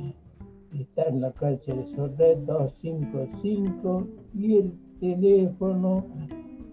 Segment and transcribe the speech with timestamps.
[0.82, 6.04] está en la calle de Sorret 255 y el teléfono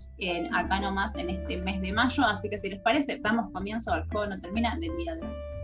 [0.54, 2.24] acá nomás en este mes de mayo.
[2.24, 5.55] Así que si les parece, damos comienzo al juego no termina del día de hoy.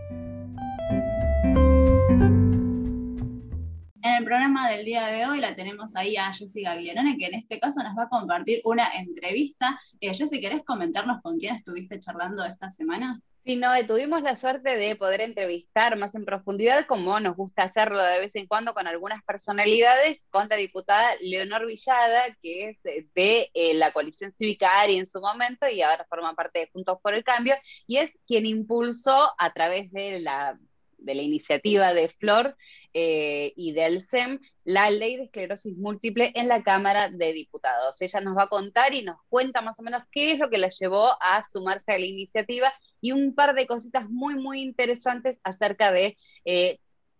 [4.05, 7.35] En el programa del día de hoy la tenemos ahí a Jessica Guillerone, que en
[7.35, 9.79] este caso nos va a compartir una entrevista.
[10.01, 13.21] Eh, Jessy, ¿querés comentarnos con quién estuviste charlando esta semana?
[13.45, 18.03] Sí, no, tuvimos la suerte de poder entrevistar más en profundidad, como nos gusta hacerlo
[18.03, 23.51] de vez en cuando con algunas personalidades, con la diputada Leonor Villada, que es de
[23.53, 27.13] eh, la coalición cívica ARI en su momento y ahora forma parte de Juntos por
[27.13, 27.55] el Cambio,
[27.87, 30.59] y es quien impulsó a través de la
[31.03, 32.57] de la iniciativa de Flor
[32.93, 38.01] eh, y del SEM, la ley de esclerosis múltiple en la Cámara de Diputados.
[38.01, 40.57] Ella nos va a contar y nos cuenta más o menos qué es lo que
[40.57, 45.39] la llevó a sumarse a la iniciativa y un par de cositas muy, muy interesantes
[45.43, 46.79] acerca de eh,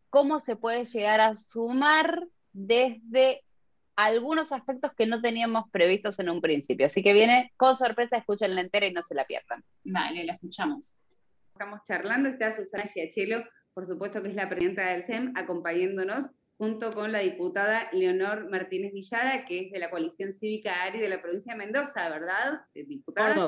[0.09, 2.23] cómo se puede llegar a sumar
[2.53, 3.43] desde
[3.95, 6.85] algunos aspectos que no teníamos previstos en un principio.
[6.85, 9.63] Así que viene con sorpresa, escuchen la entera y no se la pierdan.
[9.83, 10.93] Dale, la escuchamos.
[11.53, 16.91] Estamos charlando, está Susana Giachelo, por supuesto que es la presidenta del SEM, acompañándonos junto
[16.91, 21.21] con la diputada Leonor Martínez Villada, que es de la coalición cívica ARI de la
[21.21, 22.61] provincia de Mendoza, ¿verdad?
[22.73, 23.47] Diputada.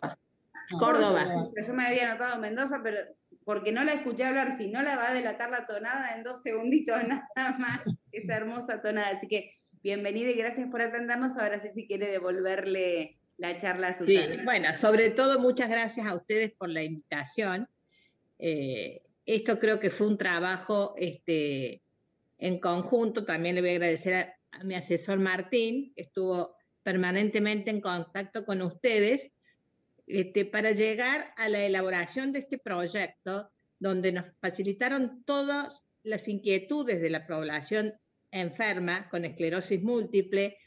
[0.79, 1.51] Córdoba.
[1.65, 2.97] Yo me había anotado Mendoza, pero
[3.43, 6.41] porque no la escuché hablar, si no la va a delatar la tonada en dos
[6.41, 6.97] segunditos
[7.35, 7.81] nada más,
[8.11, 9.09] esa hermosa tonada.
[9.15, 9.53] Así que
[9.83, 11.37] bienvenida y gracias por atendernos.
[11.37, 14.35] Ahora sí, si quiere devolverle la charla a Susana.
[14.35, 17.69] Sí, bueno, sobre todo muchas gracias a ustedes por la invitación.
[18.39, 21.81] Eh, esto creo que fue un trabajo este,
[22.37, 23.25] en conjunto.
[23.25, 24.13] También le voy a agradecer
[24.51, 29.31] a, mi asesor Martín, que estuvo permanentemente en contacto con ustedes
[30.07, 37.01] este, para llegar a la elaboración de este proyecto, donde nos facilitaron todas las inquietudes
[37.01, 37.93] de la población
[38.31, 40.57] enferma con esclerosis múltiple,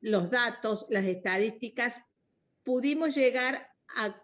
[0.00, 2.02] los datos, las estadísticas,
[2.64, 4.20] pudimos llegar a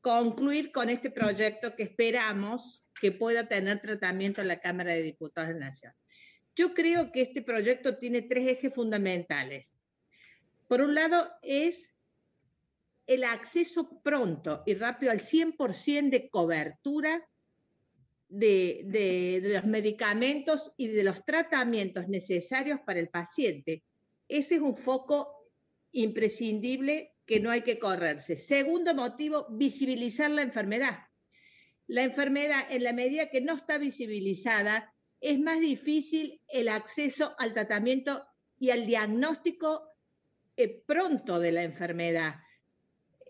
[0.00, 5.48] concluir con este proyecto que esperamos que pueda tener tratamiento en la Cámara de Diputados
[5.48, 5.92] de la Nación.
[6.56, 9.76] Yo creo que este proyecto tiene tres ejes fundamentales.
[10.68, 11.90] Por un lado, es
[13.06, 17.28] el acceso pronto y rápido al 100% de cobertura
[18.28, 23.82] de, los medicamentos y de los tratamientos necesarios para el paciente.
[24.28, 25.50] Ese es un foco
[25.92, 28.34] imprescindible que no hay que correrse.
[28.34, 30.98] Segundo motivo, visibilizar la enfermedad.
[31.86, 37.54] La enfermedad, en la medida que no está visibilizada, es más difícil el acceso al
[37.54, 38.26] tratamiento
[38.58, 39.92] y al diagnóstico
[40.56, 42.34] eh, pronto de la enfermedad.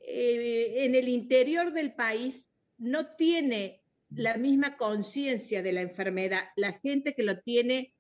[0.06, 2.49] Eh, en el interior del país
[2.79, 6.44] no tiene la misma conciencia de la enfermedad.
[6.56, 7.94] La gente que lo tiene,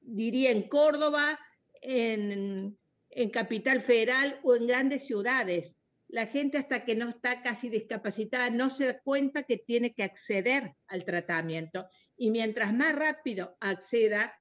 [0.00, 1.38] diría, en Córdoba,
[1.82, 2.76] en,
[3.16, 5.78] en Capital Federal o en grandes ciudades.
[6.06, 10.02] La gente hasta que no está casi discapacitada no se da cuenta que tiene que
[10.02, 11.86] acceder al tratamiento.
[12.18, 14.38] Y mientras más rápido acceda,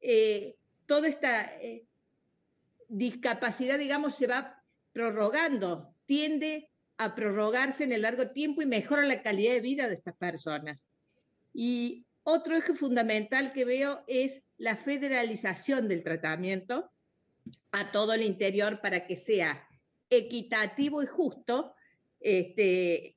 [0.00, 1.86] eh, toda esta eh,
[2.88, 4.60] discapacidad, digamos, se va
[4.92, 6.68] prorrogando, tiende
[6.98, 10.90] a prorrogarse en el largo tiempo y mejora la calidad de vida de estas personas.
[11.54, 16.90] Y otro eje fundamental que veo es la federalización del tratamiento
[17.72, 19.66] a todo el interior para que sea
[20.10, 21.74] equitativo y justo
[22.20, 23.16] este,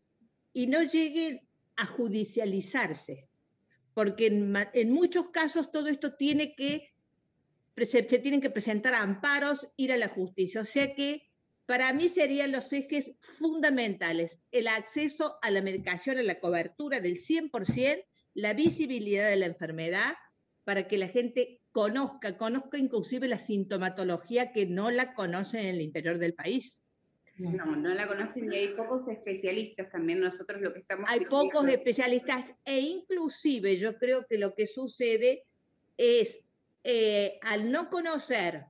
[0.54, 3.28] y no llegue a judicializarse,
[3.94, 6.94] porque en, muchos casos todo esto tiene que,
[7.86, 11.24] se, tienen que presentar amparos, ir a la justicia, o sea que
[11.66, 17.16] para mí serían los ejes fundamentales, el acceso a la medicación, a la cobertura del
[17.16, 18.06] 100%,
[18.36, 20.14] la visibilidad de la enfermedad,
[20.64, 25.82] para que la gente conozca, conozca inclusive la sintomatología que no la conocen en el
[25.82, 26.82] interior del país.
[27.38, 30.20] No, no la conocen y hay pocos especialistas también.
[30.20, 31.10] Nosotros lo que estamos...
[31.10, 35.44] Hay pocos especialistas e inclusive yo creo que lo que sucede
[35.98, 36.42] es
[36.84, 38.66] eh, al no conocer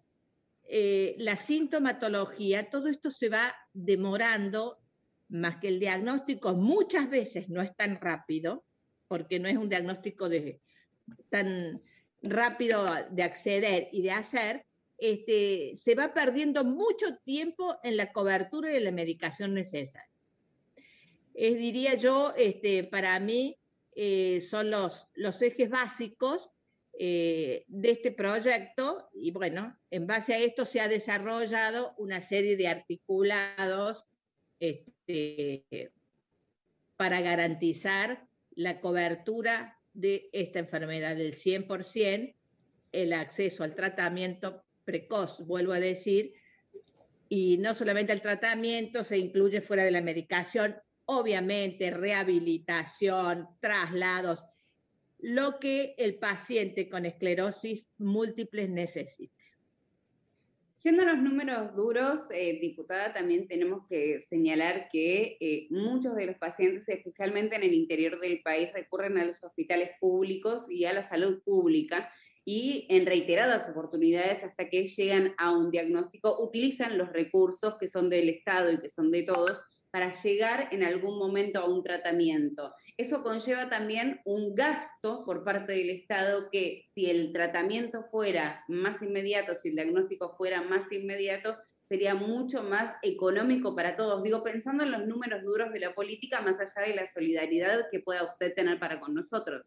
[0.63, 4.79] eh, la sintomatología, todo esto se va demorando
[5.27, 8.63] más que el diagnóstico muchas veces no es tan rápido,
[9.09, 10.61] porque no es un diagnóstico de,
[11.29, 11.81] tan
[12.23, 14.65] rápido de acceder y de hacer,
[14.97, 20.09] este, se va perdiendo mucho tiempo en la cobertura y en la medicación necesaria.
[21.33, 23.57] Es, diría yo, este, para mí,
[23.95, 26.51] eh, son los, los ejes básicos
[26.97, 32.55] eh, de este proyecto y bueno, en base a esto se ha desarrollado una serie
[32.55, 34.05] de articulados
[34.59, 35.91] este,
[36.95, 42.35] para garantizar la cobertura de esta enfermedad del 100%,
[42.91, 46.33] el acceso al tratamiento precoz, vuelvo a decir,
[47.29, 50.75] y no solamente al tratamiento, se incluye fuera de la medicación,
[51.05, 54.43] obviamente rehabilitación, traslados,
[55.19, 59.42] lo que el paciente con esclerosis múltiple necesite.
[60.83, 66.25] Yendo a los números duros, eh, diputada, también tenemos que señalar que eh, muchos de
[66.25, 70.91] los pacientes, especialmente en el interior del país, recurren a los hospitales públicos y a
[70.91, 72.11] la salud pública
[72.43, 78.09] y en reiteradas oportunidades hasta que llegan a un diagnóstico, utilizan los recursos que son
[78.09, 79.61] del Estado y que son de todos
[79.93, 82.73] para llegar en algún momento a un tratamiento.
[82.97, 89.03] Eso conlleva también un gasto por parte del Estado que si el tratamiento fuera más
[89.03, 91.55] inmediato, si el diagnóstico fuera más inmediato,
[91.87, 94.23] sería mucho más económico para todos.
[94.23, 97.99] Digo, pensando en los números duros de la política, más allá de la solidaridad que
[97.99, 99.63] pueda usted tener para con nosotros.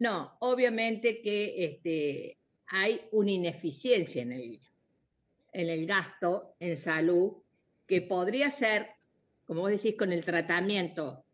[0.00, 2.36] No, obviamente que este,
[2.66, 4.60] hay una ineficiencia en el,
[5.52, 7.34] en el gasto en salud
[7.88, 8.86] que podría ser,
[9.44, 11.24] como vos decís, con el tratamiento,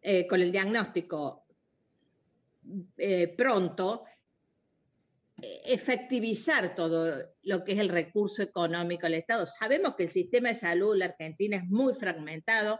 [0.00, 1.44] eh, con el diagnóstico
[2.96, 4.04] eh, pronto,
[5.64, 9.46] efectivizar todo lo que es el recurso económico del Estado.
[9.46, 12.78] Sabemos que el sistema de salud en la Argentina es muy fragmentado,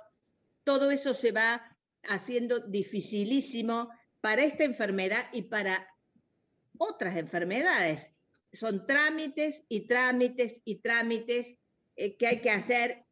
[0.64, 1.62] todo eso se va
[2.04, 3.90] haciendo dificilísimo
[4.20, 5.86] para esta enfermedad y para
[6.78, 8.10] otras enfermedades.
[8.52, 11.56] Son trámites y trámites y trámites
[11.96, 13.04] eh, que hay que hacer,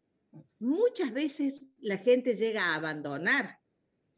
[0.59, 3.59] muchas veces la gente llega a abandonar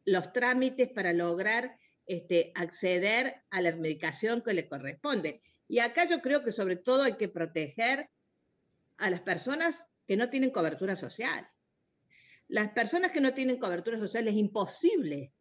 [0.05, 1.77] los trámites para lograr
[2.07, 5.43] este, acceder a la medicación que le corresponde.
[5.69, 8.11] Y acá yo creo que sobre todo hay que proteger
[8.97, 11.49] a las personas que no tienen cobertura social.
[12.49, 15.33] Las personas que no tienen cobertura social es imposible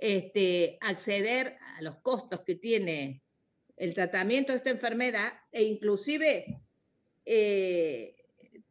[0.00, 3.22] este, acceder a los costos que tiene
[3.76, 6.60] el tratamiento de esta enfermedad e inclusive
[7.24, 8.14] eh,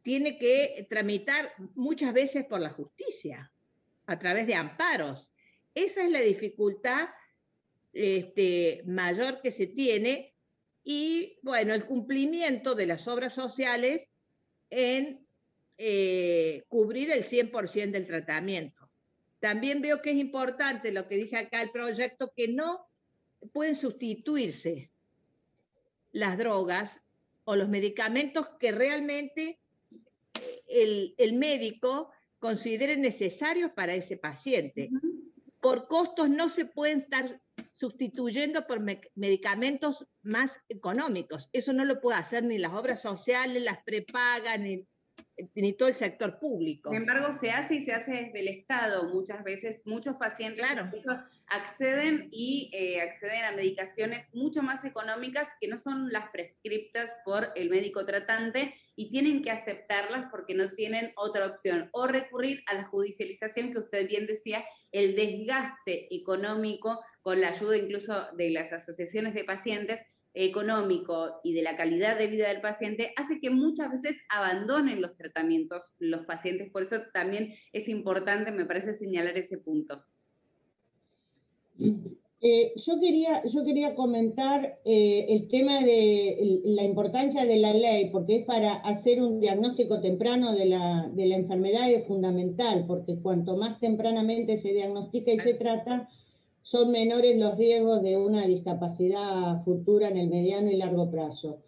[0.02, 3.52] tiene que tramitar muchas veces por la justicia,
[4.06, 5.30] a través de amparos.
[5.74, 7.08] Esa es la dificultad
[7.92, 10.34] este, mayor que se tiene
[10.82, 14.10] y, bueno, el cumplimiento de las obras sociales
[14.70, 15.26] en
[15.78, 18.90] eh, cubrir el 100% del tratamiento.
[19.40, 22.86] También veo que es importante lo que dice acá el proyecto, que no
[23.52, 24.90] pueden sustituirse
[26.12, 27.03] las drogas
[27.44, 29.58] o los medicamentos que realmente
[30.68, 34.90] eh, el, médico considere necesarios para ese paciente.
[35.60, 37.40] Por costos no se pueden estar
[37.72, 38.80] sustituyendo por
[39.14, 41.48] medicamentos más económicos.
[41.52, 44.86] Eso no lo puede hacer ni las obras sociales, las prepagas, ni,
[45.54, 46.90] ni todo el sector público.
[46.90, 49.08] Sin embargo, se hace y se hace desde el Estado.
[49.08, 50.66] Muchas veces, muchos pacientes
[51.48, 57.52] acceden y eh, acceden a medicaciones mucho más económicas que no son las prescriptas por
[57.54, 62.74] el médico tratante y tienen que aceptarlas porque no tienen otra opción o recurrir a
[62.74, 68.72] la judicialización que usted bien decía, el desgaste económico con la ayuda incluso de las
[68.72, 70.00] asociaciones de pacientes
[70.34, 75.16] económico y de la calidad de vida del paciente hace que muchas veces abandonen los
[75.16, 76.70] tratamientos los pacientes.
[76.70, 80.04] Por eso también es importante, me parece, señalar ese punto.
[82.46, 88.10] Eh, yo, quería, yo quería comentar eh, el tema de la importancia de la ley,
[88.10, 93.18] porque es para hacer un diagnóstico temprano de la, de la enfermedad es fundamental, porque
[93.18, 96.10] cuanto más tempranamente se diagnostica y se trata,
[96.60, 101.60] son menores los riesgos de una discapacidad futura en el mediano y largo plazo.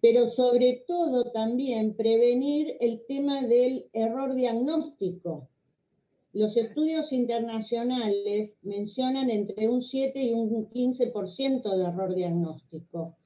[0.00, 5.48] Pero sobre todo también prevenir el tema del error diagnóstico.
[6.32, 13.16] Los estudios internacionales mencionan entre un 7 y un 15% de error diagnóstico.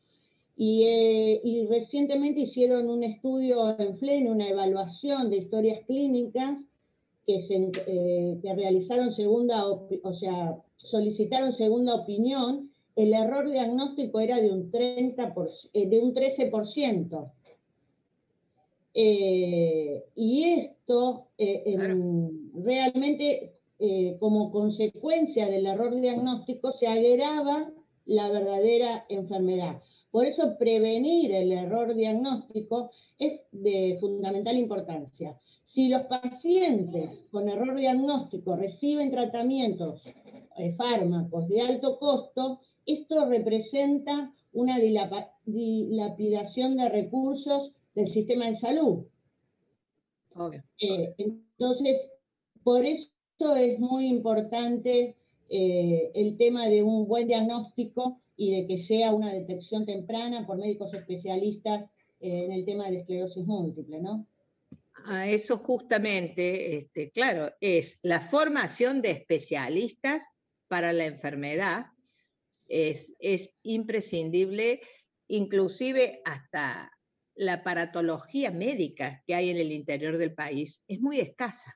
[0.57, 6.67] Eh, y, recientemente hicieron un estudio en FLEN, una evaluación de historias clínicas
[7.27, 14.41] que, se, eh, que realizaron segunda, o sea, solicitaron segunda opinión, el error diagnóstico era
[14.41, 15.35] de un, 30
[15.73, 17.33] eh, de un 13%.
[18.95, 23.55] Eh, y esto eh, em, realmente,
[24.21, 27.73] como consecuencia del error diagnóstico, se agrava
[28.07, 29.83] la verdadera enfermedad.
[30.13, 35.37] Por eso prevenir el error diagnóstico es de fundamental importancia.
[35.65, 44.35] Si los pacientes con error diagnóstico reciben tratamientos eh, fármacos de alto costo, esto representa
[44.53, 49.05] una dilapidación de recursos del sistema de salud.
[50.79, 52.11] Eh, entonces,
[52.63, 53.11] por eso
[53.57, 55.17] es muy importante
[55.49, 60.59] eh, el tema de un buen diagnóstico y de que sea una detección temprana por
[60.59, 64.27] médicos especialistas en el tema de la esclerosis múltiple, ¿no?
[65.07, 70.31] A eso justamente, este, claro, es la formación de especialistas
[70.69, 71.87] para la enfermedad
[72.69, 74.81] es, es imprescindible,
[75.29, 76.92] inclusive hasta
[77.35, 81.75] la aparatología médica que hay en el interior del país es muy escasa.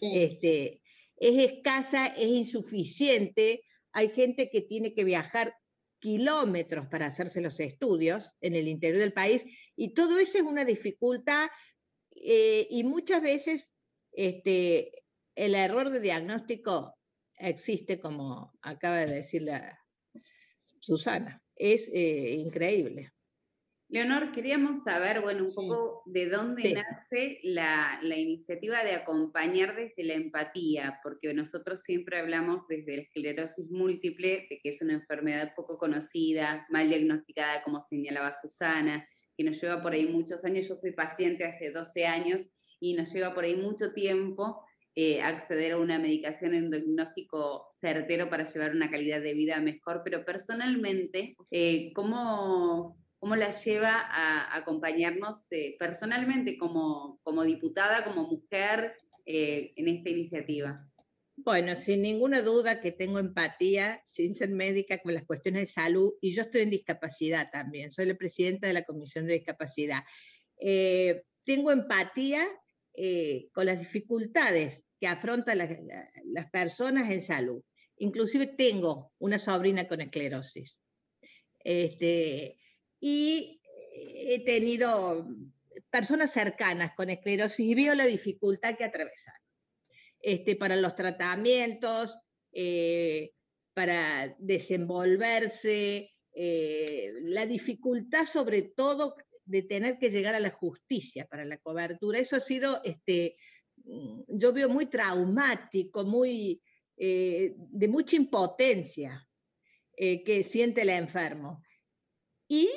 [0.00, 0.82] este,
[1.16, 3.64] es escasa, es insuficiente.
[3.92, 5.54] Hay gente que tiene que viajar
[6.00, 9.44] kilómetros para hacerse los estudios en el interior del país
[9.76, 11.46] y todo eso es una dificultad
[12.16, 13.72] eh, y muchas veces
[14.10, 15.04] este,
[15.36, 16.94] el error de diagnóstico
[17.38, 19.78] existe, como acaba de decir la
[20.80, 21.42] Susana.
[21.54, 23.12] Es eh, increíble.
[23.92, 30.14] Leonor, queríamos saber, bueno, un poco de dónde nace la, iniciativa de acompañar desde la
[30.14, 35.76] empatía, porque nosotros siempre hablamos desde la esclerosis múltiple, de que es una enfermedad poco
[35.76, 39.06] conocida, mal diagnosticada, como señalaba Susana,
[39.36, 40.66] que nos lleva por ahí muchos años.
[40.66, 42.48] Yo soy paciente hace 12 años
[42.80, 48.30] y nos lleva por ahí mucho tiempo eh, acceder a una medicación en diagnóstico certero
[48.30, 54.56] para llevar una calidad de vida mejor, pero personalmente, eh, ¿cómo, ¿cómo, la lleva a
[54.56, 60.84] acompañarnos eh, personalmente como, como diputada, como mujer en esta iniciativa?
[61.36, 66.14] Bueno, sin ninguna duda que tengo empatía, sin ser médica, con las cuestiones de salud,
[66.20, 70.02] y yo estoy en discapacidad también, soy la presidenta de la Comisión de Discapacidad.
[71.44, 72.48] tengo empatía
[72.94, 77.62] eh, con las dificultades que afrontan las, personas en salud.
[77.96, 80.82] Inclusive tengo una sobrina con esclerosis.
[81.64, 82.58] Este,
[83.04, 83.60] y
[83.94, 85.26] he tenido
[85.90, 89.34] personas cercanas con esclerosis y veo la dificultad que atravesan.
[90.20, 92.16] Este, para los tratamientos,
[92.52, 93.32] eh,
[93.74, 101.44] para desenvolverse, eh, la dificultad sobre todo de tener que llegar a la justicia para
[101.44, 102.20] la cobertura.
[102.20, 103.36] Eso ha sido, este,
[103.84, 106.62] mm, yo veo muy traumático, muy,
[106.96, 109.28] eh, de mucha impotencia
[109.96, 111.64] eh, que siente el enfermo.
[112.48, 112.68] Y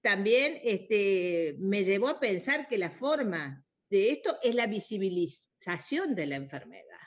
[0.00, 6.26] también este, me llevó a pensar que la forma de esto es la visibilización de
[6.26, 6.98] la enfermedad.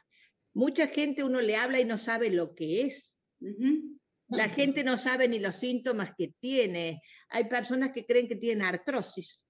[0.53, 3.17] Mucha gente uno le habla y no sabe lo que es.
[4.27, 7.01] La gente no sabe ni los síntomas que tiene.
[7.29, 9.45] Hay personas que creen que tienen artrosis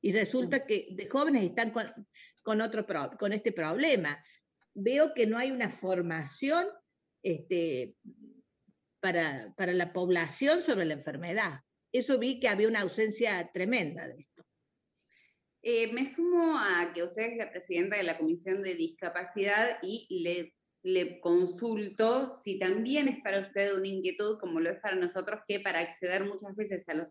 [0.00, 2.86] y resulta que de jóvenes están con, otro
[3.18, 4.22] con este problema.
[4.74, 6.66] Veo que no hay una formación
[7.22, 7.94] este,
[9.00, 11.60] para, para la población sobre la enfermedad.
[11.92, 14.44] Eso vi que había una ausencia tremenda de esto.
[15.62, 20.22] Eh, me sumo a que usted es la presidenta de la Comisión de Discapacidad y
[20.22, 25.40] le, le consulto si también es para usted una inquietud, como lo es para nosotros,
[25.46, 27.06] que para acceder muchas veces a los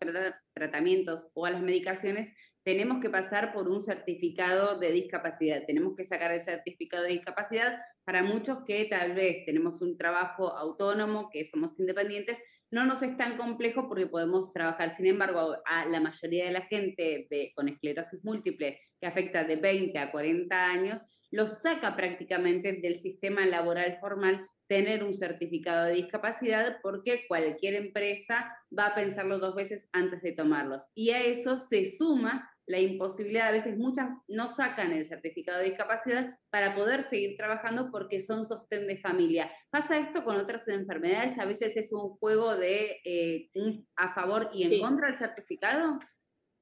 [0.53, 2.33] tratamientos o a las medicaciones
[2.63, 7.79] tenemos que pasar por un certificado de discapacidad, tenemos que sacar el certificado de discapacidad
[8.03, 12.41] para muchos que tal vez tenemos un trabajo autónomo, que somos independientes,
[12.71, 14.95] no nos es tan complejo porque podemos trabajar.
[14.95, 19.57] Sin embargo, a la mayoría de la gente de, con esclerosis múltiple que afecta de
[19.57, 21.01] 20 a 40 años,
[21.31, 28.49] lo saca prácticamente del sistema laboral formal tener un certificado de discapacidad porque cualquier empresa
[28.77, 30.87] va a pensarlo dos veces antes de tomarlos.
[30.95, 35.69] Y a eso se suma la imposibilidad, a veces muchas no sacan el certificado de
[35.69, 39.51] discapacidad para poder seguir trabajando porque son sostén de familia.
[39.69, 41.37] ¿Pasa esto con otras enfermedades?
[41.39, 43.49] A veces es un juego de eh,
[43.95, 45.99] a favor y en contra del certificado.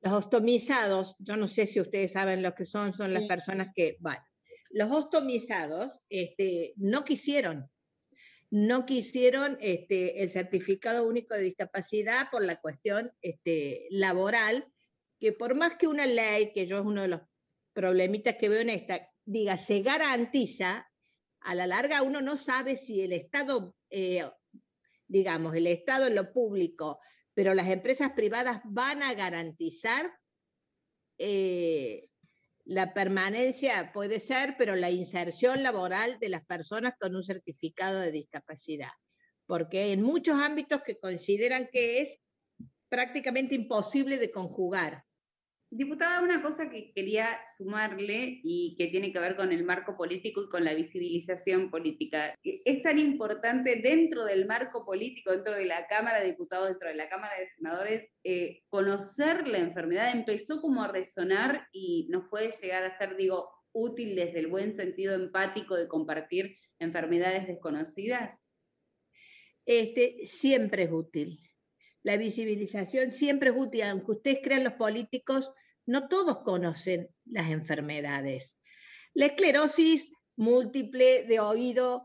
[0.02, 3.98] Los ostomizados, yo no sé si ustedes saben lo que son, son las personas que,
[4.00, 4.24] bueno,
[4.70, 7.70] los ostomizados este, no quisieron
[8.52, 14.66] no quisieron este, el certificado único de discapacidad por la cuestión este, laboral,
[15.20, 17.22] que por más que una ley, que yo es uno de los
[17.74, 20.90] problemitas que veo en esta, diga, se garantiza,
[21.42, 24.24] a la larga uno no sabe si el Estado, eh,
[25.08, 27.00] digamos, el Estado en lo público,
[27.34, 30.12] pero las empresas privadas van a garantizar
[31.18, 32.10] eh,
[32.66, 38.12] la permanencia puede ser, pero la inserción laboral de las personas con un certificado de
[38.12, 38.92] discapacidad.
[39.48, 42.20] Porque en muchos ámbitos que consideran que es
[42.90, 45.04] prácticamente imposible de conjugar.
[45.72, 50.42] Diputada, una cosa que quería sumarle y que tiene que ver con el marco político
[50.42, 52.34] y con la visibilización política.
[52.44, 56.96] Es tan importante dentro del marco político, dentro de la Cámara de Diputados, dentro de
[56.96, 60.12] la Cámara de Senadores, eh, conocer la enfermedad.
[60.12, 64.76] Empezó como a resonar y nos puede llegar a ser, digo, útil desde el buen
[64.76, 68.42] sentido empático de compartir enfermedades desconocidas.
[69.68, 71.49] Este, siempre es útil
[72.10, 75.52] la visibilización siempre es útil, aunque ustedes crean los políticos,
[75.86, 78.58] no todos conocen las enfermedades.
[79.14, 82.04] La esclerosis múltiple de oído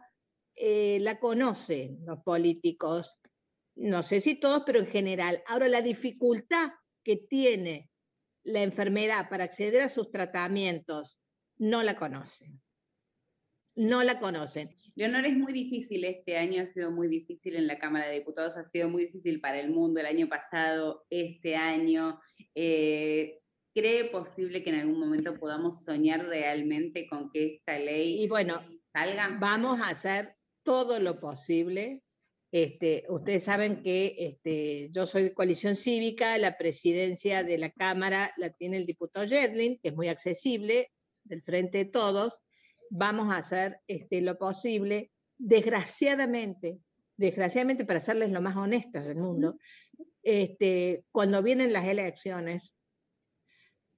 [0.56, 3.14] eh, la conocen los políticos,
[3.76, 5.42] no sé si todos, pero en general.
[5.46, 7.90] Ahora, la dificultad que tiene
[8.42, 11.18] la enfermedad para acceder a sus tratamientos,
[11.56, 12.60] no la conocen.
[13.74, 14.68] No la conocen.
[14.96, 18.56] Leonor, es muy difícil este año, ha sido muy difícil en la Cámara de Diputados,
[18.56, 22.20] ha sido muy difícil para el mundo el año pasado, este año.
[22.54, 23.40] Eh,
[23.74, 28.62] ¿Cree posible que en algún momento podamos soñar realmente con que esta ley y bueno,
[28.92, 29.36] salga?
[29.40, 32.02] Vamos a hacer todo lo posible.
[32.52, 38.32] Este, ustedes saben que este, yo soy de coalición cívica, la presidencia de la Cámara
[38.36, 40.92] la tiene el diputado Jedlin, que es muy accesible,
[41.24, 42.38] del frente de todos
[42.90, 45.12] vamos a hacer este, lo posible.
[45.36, 46.78] Desgraciadamente,
[47.16, 49.58] desgraciadamente para serles lo más honestas del mundo,
[50.22, 52.74] este, cuando vienen las elecciones,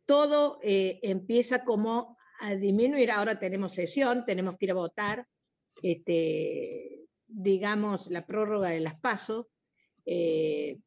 [0.07, 3.11] todo eh, empieza como a disminuir.
[3.11, 5.27] Ahora tenemos sesión, tenemos que ir a votar,
[5.83, 9.47] este, digamos, la prórroga de las pasos.
[10.05, 10.79] Eh,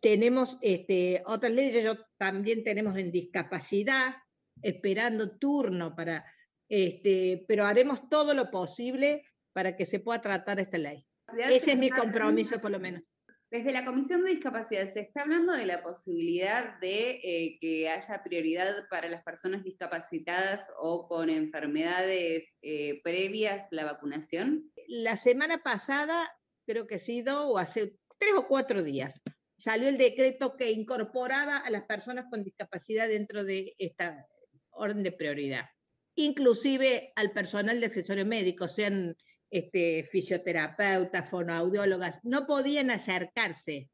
[0.00, 4.16] tenemos este, otras leyes, yo también tenemos en discapacidad,
[4.60, 6.24] esperando turno para
[6.72, 11.06] este, pero haremos todo lo posible para que se pueda tratar esta ley.
[11.50, 13.02] Ese es mi compromiso, por lo menos.
[13.50, 18.22] Desde la Comisión de Discapacidad, ¿se está hablando de la posibilidad de eh, que haya
[18.24, 24.72] prioridad para las personas discapacitadas o con enfermedades eh, previas la vacunación?
[24.88, 26.34] La semana pasada,
[26.66, 29.20] creo que ha sido, o hace tres o cuatro días,
[29.58, 34.26] salió el decreto que incorporaba a las personas con discapacidad dentro de esta
[34.70, 35.66] orden de prioridad
[36.14, 39.16] inclusive al personal de accesorio médico, sean
[39.50, 43.90] este, fisioterapeutas, fonoaudiólogas, no podían acercarse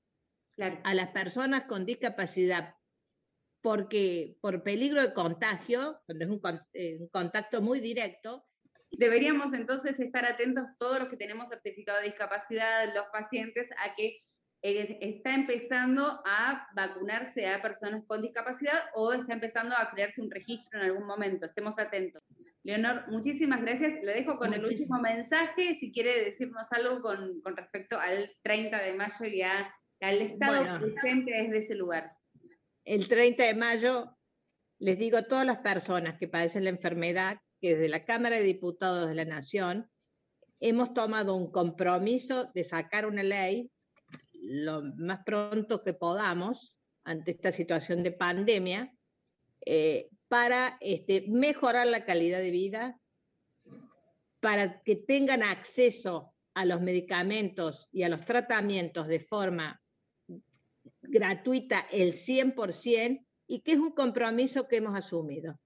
[0.83, 2.75] a las personas con discapacidad
[3.61, 6.41] porque por peligro de contagio, cuando es un,
[6.73, 8.47] eh, un, contacto muy directo.
[8.91, 14.23] Deberíamos entonces estar atentos todos los que tenemos certificado de discapacidad, los pacientes, a que
[14.63, 20.81] está empezando a vacunarse a personas con discapacidad o está empezando a crearse un registro
[20.81, 21.47] en algún momento.
[21.47, 22.23] Estemos atentos.
[22.65, 23.95] Leonor, muchísimas gracias.
[24.03, 28.95] Le dejo con el último mensaje, si quiere decirnos algo con, respecto al 30 de
[28.95, 32.11] mayo y al estado presente desde ese lugar.
[32.85, 34.17] El 30 de mayo,
[34.79, 38.43] les digo a todas las personas que padecen la enfermedad que desde la Cámara de
[38.43, 39.91] Diputados de la Nación
[40.61, 43.71] hemos tomado un compromiso de sacar una ley
[44.49, 48.95] lo más pronto que podamos ante esta situación de pandemia
[49.67, 52.99] eh, para este, mejorar la calidad de vida,
[54.41, 59.83] para que tengan acceso a los medicamentos y a los tratamientos de forma
[61.03, 65.61] gratuita el 100% y que es un compromiso que hemos asumido.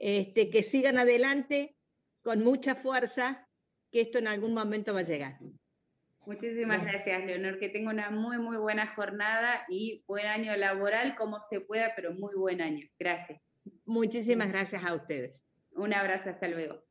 [0.00, 1.76] Este, que sigan adelante
[2.22, 3.46] con mucha fuerza,
[3.92, 5.38] que esto en algún momento va a llegar.
[6.26, 7.58] Muchísimas gracias, Leonor.
[7.58, 12.12] Que tenga una muy, muy buena jornada y buen año laboral, como se pueda, pero
[12.12, 12.86] muy buen año.
[12.98, 13.40] Gracias.
[13.84, 15.44] Muchísimas gracias a ustedes.
[15.72, 16.82] Un abrazo, hasta luego.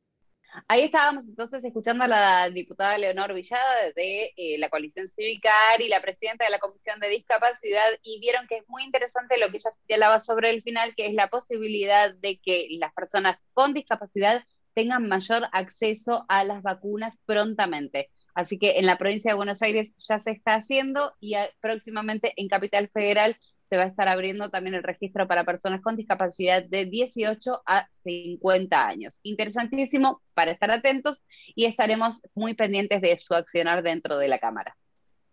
[0.66, 5.88] Ahí estábamos entonces escuchando a la diputada Leonor Villada de eh, la coalición cívica y
[5.88, 9.58] la presidenta de la Comisión de Discapacidad y vieron que es muy interesante lo que
[9.58, 14.44] ella señalaba sobre el final, que es la posibilidad de que las personas con discapacidad
[14.74, 18.10] tengan mayor acceso a las vacunas prontamente.
[18.34, 22.48] Así que en la provincia de Buenos Aires ya se está haciendo y próximamente en
[22.48, 23.36] Capital Federal
[23.70, 27.88] se va a estar abriendo también el registro para personas con discapacidad de 18 a
[27.90, 29.20] 50 años.
[29.22, 31.22] Interesantísimo para estar atentos
[31.54, 34.76] y estaremos muy pendientes de su accionar dentro de la Cámara.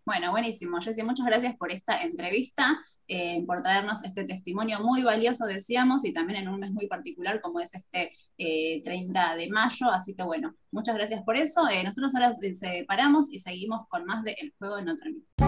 [0.08, 0.80] Bueno, buenísimo.
[0.80, 6.14] Jessy, muchas gracias por esta entrevista, eh, por traernos este testimonio muy valioso, decíamos, y
[6.14, 9.90] también en un mes muy particular como es este 30 eh, de mayo.
[9.92, 11.68] Así que bueno, muchas gracias por eso.
[11.68, 15.47] Eh, nosotros ahora separamos y seguimos con más de El Juego no termina.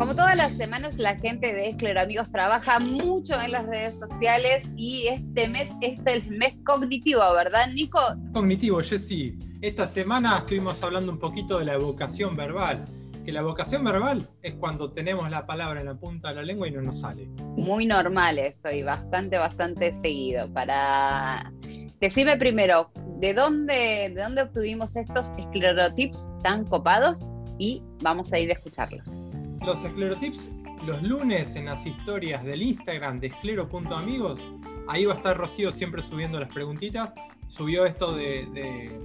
[0.00, 4.64] Como todas las semanas, la gente de Esclero Amigos trabaja mucho en las redes sociales
[4.74, 8.00] y este mes es el mes cognitivo, ¿verdad, Nico?
[8.32, 9.38] Cognitivo, Jessy.
[9.60, 12.86] Esta semana estuvimos hablando un poquito de la evocación verbal.
[13.26, 16.66] Que la evocación verbal es cuando tenemos la palabra en la punta de la lengua
[16.66, 17.26] y no nos sale.
[17.58, 20.50] Muy normal eso y bastante, bastante seguido.
[20.50, 21.52] Para
[22.00, 27.36] decime primero, ¿de dónde, de dónde obtuvimos estos esclerotips tan copados?
[27.58, 29.18] Y vamos a ir a escucharlos
[29.64, 30.50] los esclerotips
[30.86, 34.40] los lunes en las historias del Instagram de esclero.amigos.
[34.88, 37.14] Ahí va a estar Rocío siempre subiendo las preguntitas.
[37.48, 38.98] Subió esto de,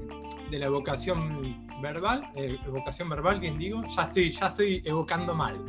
[0.52, 3.84] la evocación verbal, eh, evocación verbal, quien digo.
[3.96, 5.60] Ya estoy, ya estoy evocando mal.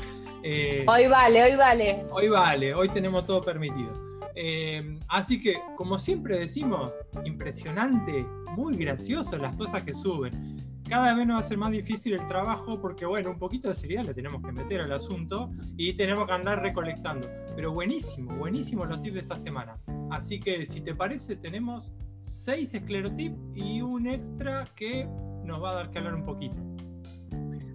[0.42, 2.02] Eh, hoy vale, hoy vale.
[2.12, 4.06] Hoy vale, hoy tenemos todo permitido.
[4.36, 6.92] Eh, así que, como siempre decimos,
[7.24, 8.24] impresionante,
[8.56, 10.55] muy gracioso las cosas que suben
[10.88, 13.74] cada vez nos va a ser más difícil el trabajo porque, bueno, un poquito de
[13.74, 17.28] seriedad le tenemos que meter al asunto y tenemos que andar recolectando.
[17.54, 19.78] Pero buenísimo, buenísimo los tips de esta semana.
[20.10, 25.08] Así que, si te parece, tenemos seis esclerotips y un extra que
[25.44, 26.56] nos va a dar que hablar un poquito.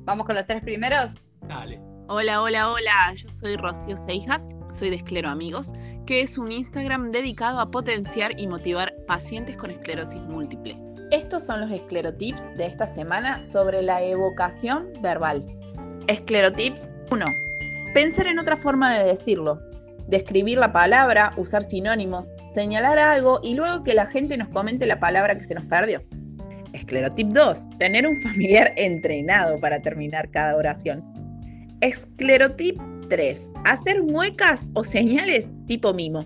[0.03, 1.13] ¿Vamos con los tres primeros?
[1.47, 1.79] Dale.
[2.07, 3.13] Hola, hola, hola.
[3.15, 5.71] Yo soy Rocío Seijas, soy de Esclero Amigos,
[6.05, 10.90] que es un Instagram dedicado a potenciar y motivar pacientes con esclerosis múltiple.
[11.11, 15.45] Estos son los esclerotips de esta semana sobre la evocación verbal.
[16.07, 17.25] Esclerotips 1.
[17.93, 19.59] Pensar en otra forma de decirlo.
[20.07, 25.01] Describir la palabra, usar sinónimos, señalar algo y luego que la gente nos comente la
[25.01, 26.01] palabra que se nos perdió.
[26.71, 27.77] Esclerotip 2.
[27.77, 31.03] Tener un familiar entrenado para terminar cada oración.
[31.81, 33.51] Esclerotip 3.
[33.65, 36.25] Hacer muecas o señales tipo mimo.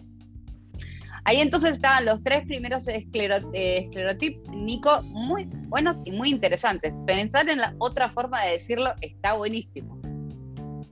[1.27, 6.95] Ahí entonces estaban los tres primeros esclerotips, Nico, muy buenos y muy interesantes.
[7.07, 9.99] Pensar en la otra forma de decirlo está buenísimo.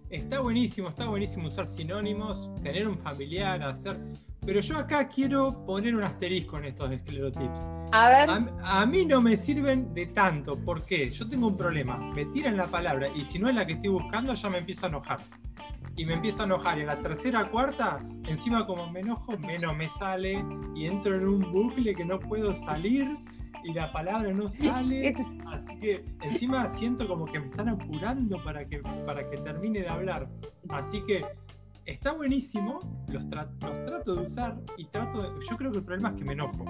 [0.10, 4.00] Está buenísimo, está buenísimo usar sinónimos, tener un familiar, hacer...
[4.43, 7.62] Pero yo acá quiero poner un asterisco en estos esclerotips.
[7.91, 8.30] A ver.
[8.30, 11.98] A, a, mí no me sirven de tanto, porque yo tengo un problema.
[11.98, 14.88] Me tiran la palabra y si no es la que estoy buscando, ya me empiezo
[14.88, 15.19] a enojar
[15.96, 16.78] y me empiezo a enojar.
[16.78, 20.44] Y en la tercera, cuarta, encima como me enojo, menos me sale
[20.76, 23.18] y entro en un bucle que no puedo salir
[23.64, 25.16] y la palabra no sale.
[25.48, 29.88] Así que encima siento como que me están apurando para que, para que termine de
[29.88, 30.28] hablar.
[30.70, 31.26] Así que
[31.86, 36.16] está buenísimo, los, trato de usar y trato de, Yo creo que el problema es
[36.16, 36.66] que me enojo.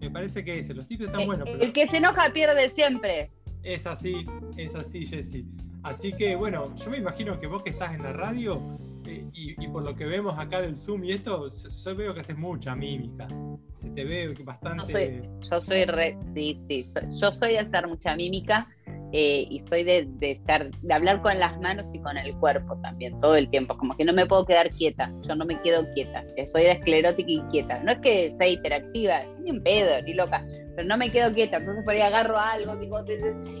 [0.00, 1.48] Me parece que ese, los tips están buenos.
[1.48, 3.30] El que se enoja pierde siempre.
[3.62, 5.44] Es así, es así, Jesse.
[5.82, 9.68] Así que bueno, yo me imagino que vos que estás en la radio eh, y,
[9.68, 13.26] por lo que vemos acá del Zoom y esto, yo veo que haces mucha mímica.
[13.74, 15.22] Se te ve bastante.
[15.50, 16.86] Yo soy, re, sí, sí,
[17.20, 18.68] yo soy de hacer mucha mímica
[19.12, 23.18] eh, y soy de, estar, de hablar con las manos y con el cuerpo también,
[23.18, 23.76] todo el tiempo.
[23.76, 26.24] Como que no me puedo quedar quieta, yo no me quedo quieta.
[26.36, 27.82] Eh, soy de esclerótica y quieta.
[27.82, 31.56] No es que sea hiperactiva, ni en pedo, ni loca, pero no me quedo quieta.
[31.56, 33.04] Entonces por ahí agarro algo, digo,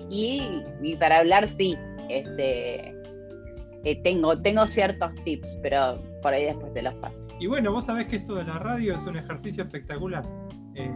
[0.08, 1.76] y, y para hablar sí
[2.08, 2.94] este,
[3.84, 7.26] eh, tengo, tengo ciertos tips, pero por ahí después te los paso.
[7.40, 10.24] Y bueno, vos sabés que esto de la radio es un ejercicio espectacular.
[10.74, 10.90] Eh,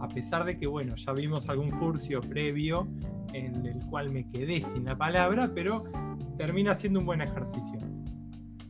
[0.00, 2.88] a pesar de que, bueno, ya vimos algún furcio previo
[3.32, 5.84] en el cual me quedé sin la palabra, pero
[6.36, 7.78] termina siendo un buen ejercicio.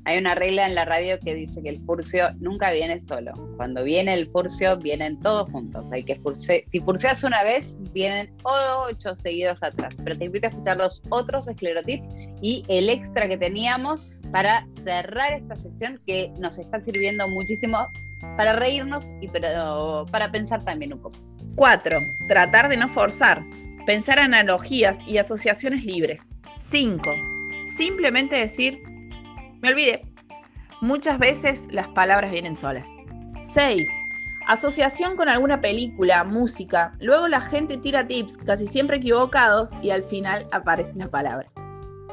[0.07, 3.33] Hay una regla en la radio que dice que el furcio nunca viene solo.
[3.57, 5.85] Cuando viene el furcio, vienen todos juntos.
[5.91, 6.21] Hay que
[6.69, 9.97] si furceas una vez, vienen ocho seguidos atrás.
[10.05, 12.09] Pero te invito a escuchar los otros esclerotips
[12.41, 17.91] y el extra que teníamos para cerrar esta sección que nos está sirviendo muchísimo
[18.37, 21.19] para reírnos y pero para pensar también un poco.
[21.57, 21.99] 4.
[22.29, 23.43] Tratar de no forzar.
[23.87, 26.31] Pensar analogías y asociaciones libres.
[26.59, 27.03] 5.
[27.77, 28.81] Simplemente decir
[29.67, 30.07] me olvidé.
[30.81, 32.87] Muchas veces las palabras vienen solas.
[33.43, 33.83] 6.
[34.47, 36.93] Asociación con alguna película, música.
[37.01, 41.51] Luego la gente tira tips, casi siempre equivocados, y al final aparece la palabra.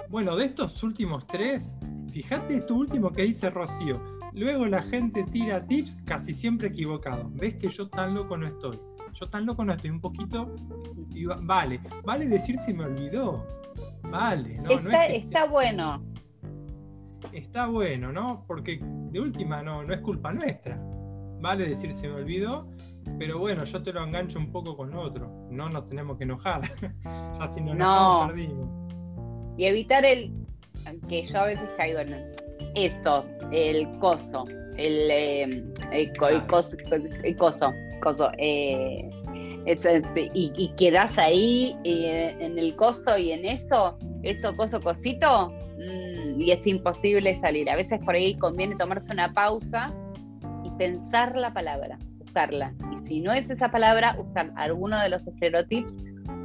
[0.10, 1.78] Bueno, de estos últimos tres,
[2.12, 4.02] fíjate esto último que dice Rocío.
[4.34, 7.32] Luego la gente tira tips, casi siempre equivocados.
[7.36, 8.80] ¿Ves que yo tan loco no estoy?
[9.14, 10.56] Yo tan loco no estoy, un poquito.
[11.42, 13.46] vale, vale decir si me olvidó.
[14.10, 16.13] Vale, no, está, no es está bueno
[17.32, 18.44] está bueno, ¿no?
[18.48, 20.78] Porque de última no, no es culpa nuestra.
[21.40, 22.70] Vale decir se me olvidó,
[23.20, 25.48] pero bueno, yo te lo engancho un poco con lo otro.
[25.50, 26.62] No nos tenemos que enojar.
[27.04, 28.70] ya si nos enojamos, perdimos.
[29.58, 30.32] Y evitar el
[31.10, 32.34] que yo a veces caigo en
[32.76, 34.46] eso, el coso,
[34.78, 36.14] el, eh, el,
[36.48, 36.78] coso,
[37.24, 39.10] el coso, coso eh,
[39.66, 46.40] y, y, quedas ahí eh, en el coso y en eso, eso, coso, cosito, Mm,
[46.42, 47.70] y es imposible salir.
[47.70, 49.94] A veces por ahí conviene tomarse una pausa
[50.64, 52.74] y pensar la palabra, usarla.
[52.94, 55.96] Y si no es esa palabra, usar alguno de los estereotipos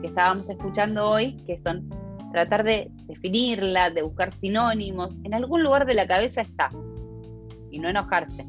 [0.01, 1.88] que estábamos escuchando hoy, que son
[2.33, 5.18] tratar de definirla, de buscar sinónimos.
[5.24, 6.70] En algún lugar de la cabeza está.
[7.70, 8.44] Y no enojarse.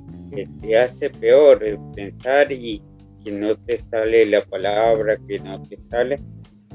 [0.62, 1.60] Te hace peor
[1.96, 2.82] pensar y
[3.24, 6.20] que no te sale la palabra, que no te sale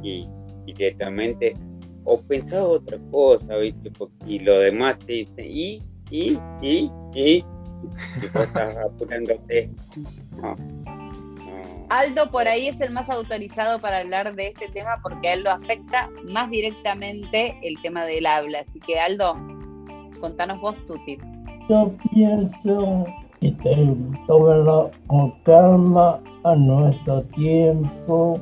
[0.03, 0.27] y
[0.67, 1.55] directamente
[2.05, 3.91] o pensaba otra cosa, ¿viste?
[4.27, 7.45] Y lo demás te dice, y, y, y, y, y
[8.25, 9.71] estás apurándote.
[11.91, 15.45] Aldo por ahí es el más autorizado para hablar de este tema porque a él
[15.45, 18.65] lo afecta más directamente el tema del habla.
[18.67, 19.37] Así que Aldo,
[20.21, 21.21] contanos vos tu tip.
[21.69, 23.07] Yo pienso
[23.41, 23.55] que
[24.27, 28.41] tómenlo con calma a nuestro tiempo,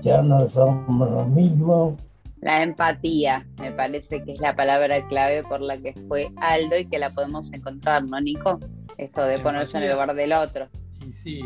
[0.00, 1.96] ya no somos lo mismo
[2.42, 6.86] la empatía, me parece que es la palabra clave por la que fue Aldo y
[6.86, 8.58] que la podemos encontrar, ¿no, Nico?
[8.98, 10.68] Esto de ponerse en el lugar del otro.
[11.06, 11.44] Y sí,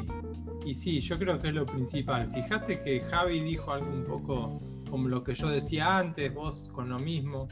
[0.64, 2.30] y sí, yo creo que es lo principal.
[2.32, 6.88] Fíjate que Javi dijo algo un poco como lo que yo decía antes, vos con
[6.88, 7.46] lo mismo.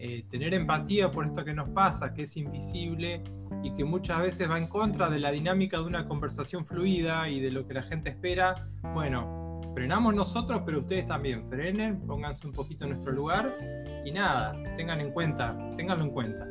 [0.00, 3.22] Eh, tener empatía por esto que nos pasa, que es invisible
[3.62, 7.40] y que muchas veces va en contra de la dinámica de una conversación fluida y
[7.40, 8.68] de lo que la gente espera.
[8.94, 13.54] Bueno, frenamos nosotros, pero ustedes también frenen, pónganse un poquito en nuestro lugar
[14.04, 16.46] y nada, tengan en cuenta, tenganlo en cuenta.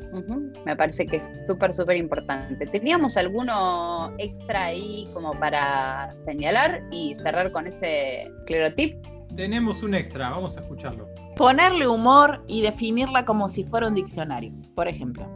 [0.64, 2.66] Me parece que es súper, súper importante.
[2.66, 8.96] ¿Teníamos alguno extra ahí como para señalar y cerrar con ese clerotip?
[9.34, 11.08] Tenemos un extra, vamos a escucharlo.
[11.36, 14.52] Ponerle humor y definirla como si fuera un diccionario.
[14.74, 15.28] Por ejemplo,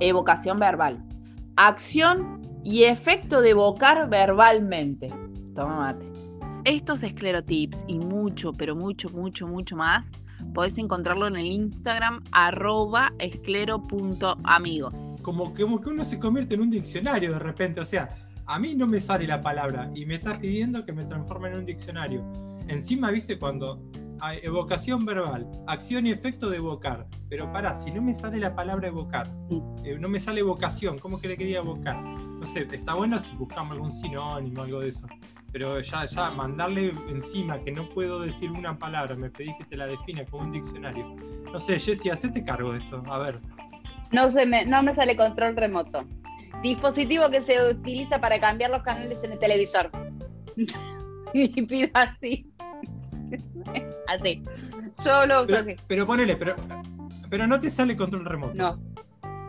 [0.00, 1.04] evocación verbal,
[1.56, 5.12] acción y efecto de evocar verbalmente.
[5.54, 6.06] Toma mate.
[6.66, 10.10] Estos esclerotips y mucho, pero mucho, mucho, mucho más,
[10.52, 15.14] podés encontrarlo en el Instagram arroba esclero.amigos.
[15.22, 18.58] Como que, como que uno se convierte en un diccionario de repente, o sea, a
[18.58, 21.66] mí no me sale la palabra y me está pidiendo que me transforme en un
[21.66, 22.24] diccionario.
[22.66, 23.80] Encima, viste, cuando
[24.18, 27.06] hay evocación verbal, acción y efecto de evocar.
[27.28, 29.32] Pero para, si no me sale la palabra evocar,
[29.84, 32.02] eh, no me sale evocación, ¿cómo que le quería evocar?
[32.02, 35.06] No sé, está bueno si buscamos algún sinónimo, algo de eso
[35.56, 39.74] pero ya, ya mandarle encima que no puedo decir una palabra, me pedís que te
[39.74, 41.16] la defina como un diccionario.
[41.50, 43.40] No sé, Jessy, hacete cargo de esto, a ver.
[44.12, 46.04] No, se me, no me sale control remoto.
[46.62, 49.90] Dispositivo que se utiliza para cambiar los canales en el televisor.
[51.32, 52.46] y pido así.
[54.08, 54.42] así.
[55.02, 55.74] Yo lo uso así.
[55.86, 56.54] Pero ponele, pero,
[57.30, 58.52] pero no te sale control remoto.
[58.56, 58.78] No.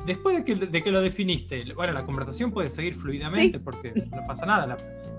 [0.07, 4.25] Después de que, de que lo definiste, bueno, la conversación puede seguir fluidamente porque no
[4.25, 4.65] pasa nada.
[4.65, 4.77] La,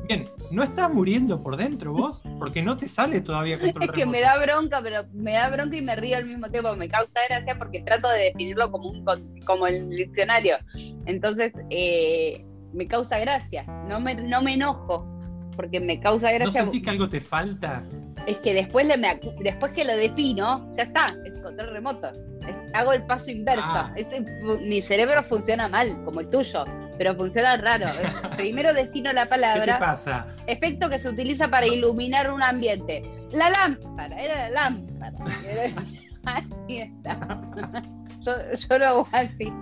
[0.09, 2.23] Bien, ¿no estás muriendo por dentro vos?
[2.39, 5.77] Porque no te sale todavía control Es que me da bronca, pero me da bronca
[5.77, 6.75] y me río al mismo tiempo.
[6.77, 9.05] Me causa gracia porque trato de definirlo como, un,
[9.45, 10.57] como el diccionario.
[11.05, 13.65] Entonces, eh, me causa gracia.
[13.87, 15.07] No me, no me enojo
[15.59, 16.61] porque me causa gracia.
[16.61, 17.83] ¿No sentís que algo te falta?
[18.29, 22.13] Es que después, le me, después que lo defino, ya está, es control remoto.
[22.75, 23.65] hago el paso inverso.
[23.67, 23.93] Ah.
[24.63, 26.65] mi cerebro funciona mal, como el tuyo.
[26.97, 27.87] pero funciona raro.
[28.37, 29.75] Primero defino la palabra.
[29.75, 30.29] ¿Qué pasa?
[30.47, 33.03] Efecto que se utiliza para iluminar un ambiente.
[33.33, 35.19] La lámpara, era la lámpara.
[36.25, 37.19] Ahí está.
[38.29, 39.53] Yo, yo, lo hago así.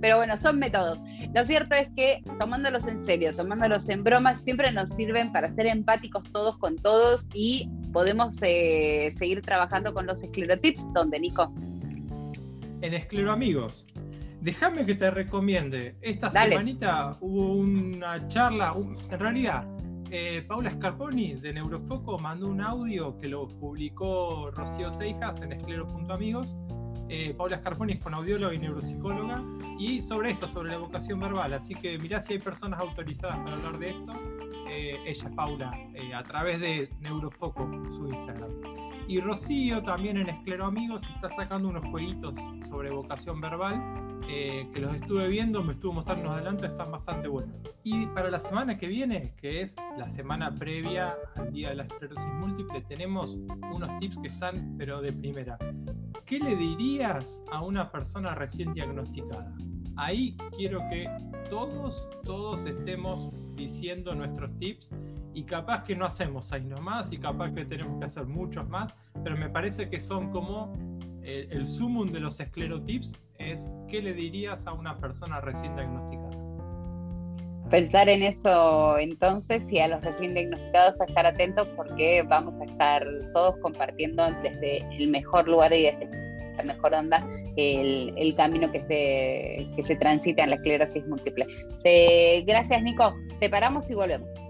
[0.00, 1.00] Pero bueno, son métodos.
[1.34, 5.66] Lo cierto es que tomándolos en serio, tomándolos en broma, siempre nos sirven para ser
[5.66, 10.92] empáticos todos con todos y podemos eh, seguir trabajando con los esclerotips.
[10.92, 11.52] ¿Dónde, Nico?
[12.82, 13.86] En Escleroamigos.
[14.40, 15.96] Déjame que te recomiende.
[16.00, 18.74] Esta semanita hubo una charla,
[19.10, 19.66] en realidad,
[20.12, 26.56] eh, Paula Scarponi de Neurofoco mandó un audio que lo publicó Rocío Seijas en esclero.amigos.
[27.12, 29.42] Eh, Paula Scarponi fue audióloga y neuropsicóloga
[29.80, 31.52] y sobre esto, sobre la vocación verbal.
[31.52, 34.12] Así que mirá si hay personas autorizadas para hablar de esto.
[34.70, 38.52] Eh, ella, Paula, eh, a través de Neurofoco, su Instagram.
[39.08, 44.94] Y Rocío también en Esclero Amigos está sacando unos jueguitos sobre vocación verbal que los
[44.94, 47.58] estuve viendo, me estuvo mostrando adelante, están bastante buenos.
[47.82, 51.82] Y para la semana que viene, que es la semana previa al Día de la
[51.82, 53.40] Esclerosis Múltiple, tenemos
[53.74, 55.58] unos tips que están, pero de primera.
[56.30, 59.52] ¿Qué le dirías a una persona recién diagnosticada?
[59.96, 61.08] Ahí quiero que
[61.50, 64.92] todos, todos estemos diciendo nuestros tips
[65.34, 68.94] y capaz que no hacemos ahí nomás y capaz que tenemos que hacer muchos más,
[69.24, 70.72] pero me parece que son como
[71.24, 76.29] el, el sumum de los esclerotips es ¿qué le dirías a una persona recién diagnosticada?
[77.70, 82.64] Pensar en eso entonces y a los recién diagnosticados a estar atentos porque vamos a
[82.64, 86.08] estar todos compartiendo desde el mejor lugar y desde
[86.56, 87.24] la mejor onda
[87.56, 91.46] el, el camino que se, que se transita en la esclerosis múltiple.
[91.84, 94.49] Eh, gracias Nico, te paramos y volvemos.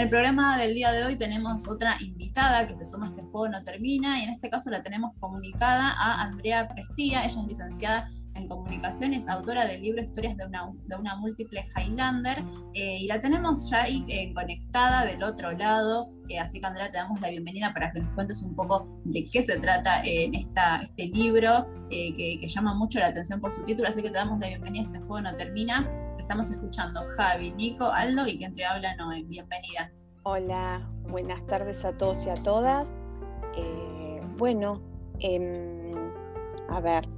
[0.00, 3.48] El programa del día de hoy tenemos otra invitada que se suma a este juego
[3.48, 8.10] no termina y en este caso la tenemos comunicada a Andrea Prestía, ella es licenciada
[8.34, 13.68] en comunicación, es autora del libro Historias de una, múltiple Highlander eh, y la tenemos
[13.68, 17.74] ya ahí eh, conectada del otro lado, eh, así que Andrea te damos la bienvenida
[17.74, 22.72] para que nos cuentes un poco de qué se trata en este libro que, llama
[22.72, 25.20] mucho la atención por su título, así que te damos la bienvenida a este juego
[25.20, 25.86] no termina.
[26.30, 29.24] Estamos escuchando Javi, Nico, Aldo y quien te habla Noé.
[29.24, 29.90] Bienvenida.
[30.22, 32.94] Hola, buenas tardes a todos y a todas.
[34.38, 34.80] bueno,
[35.18, 35.92] eh,
[36.68, 37.08] a ver,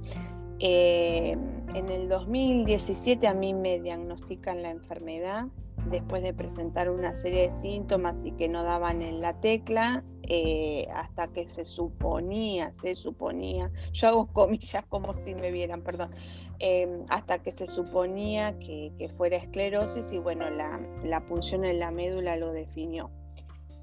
[0.57, 1.37] eh,
[1.75, 5.45] en el 2017 a mí me diagnostican la enfermedad
[5.89, 10.87] después de presentar una serie de síntomas y que no daban en la tecla, eh,
[10.93, 16.11] hasta que se suponía, se suponía, yo hago comillas como si me vieran, perdón,
[16.59, 21.91] eh, hasta que se suponía que, fuera esclerosis y bueno, la, la punción en la
[21.91, 23.11] médula lo definió.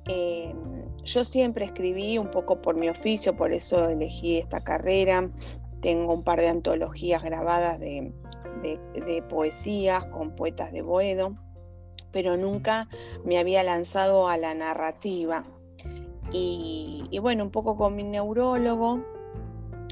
[0.07, 0.53] Eh,
[1.05, 5.31] yo siempre escribí un poco por mi oficio, por eso elegí esta carrera,
[5.83, 8.13] tengo un par de antologías grabadas de,
[8.63, 11.37] de, poesías con poetas de Boedo,
[12.13, 12.89] pero nunca
[13.25, 15.45] me había lanzado a la narrativa.
[16.33, 19.05] Y, bueno, un poco con mi neurólogo,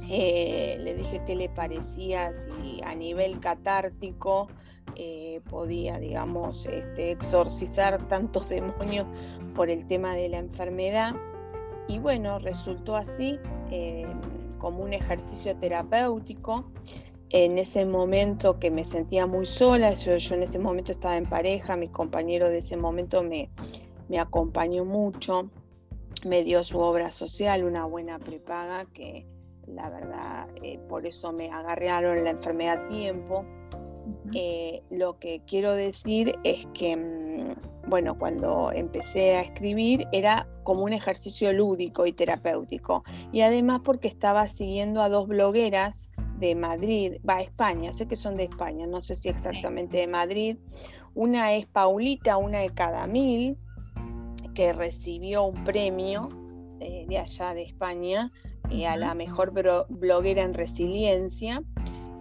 [0.09, 4.49] eh, le dije qué le parecía si a nivel catártico
[4.95, 9.07] eh, podía, digamos, este, exorcizar tantos demonios
[9.55, 11.15] por el tema de la enfermedad.
[11.89, 13.39] Y bueno, resultó así.
[13.71, 14.07] Eh,
[14.59, 16.71] como un ejercicio terapéutico.
[17.31, 21.27] En ese momento que me sentía muy sola, yo, yo en ese momento estaba en
[21.27, 23.51] pareja, mi compañero de ese momento me,
[24.09, 25.51] me acompañó mucho,
[26.25, 29.27] me dio su obra social, una buena prepaga que
[29.67, 33.45] la verdad eh, por eso me agarraron la enfermedad a tiempo.
[34.35, 40.85] Eh, lo que quiero decir es que mm, bueno, cuando empecé a escribir era como
[40.85, 43.05] un ejercicio lúdico y terapéutico.
[43.33, 48.17] Y además porque estaba siguiendo a dos blogueras de Madrid, va a España, sé que
[48.17, 50.57] son de España, no sé si exactamente de Madrid.
[51.15, 53.57] Una es Paulita, una de cada mil,
[54.55, 56.29] que recibió un premio
[56.81, 58.31] eh, de allá de España
[58.71, 59.53] eh, a la mejor
[59.89, 61.63] bloguera en resiliencia.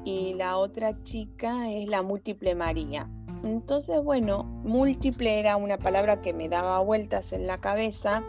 [0.06, 3.10] Y la otra chica es la múltiple María
[3.44, 8.24] entonces, bueno, múltiple era una palabra que me daba vueltas en la cabeza,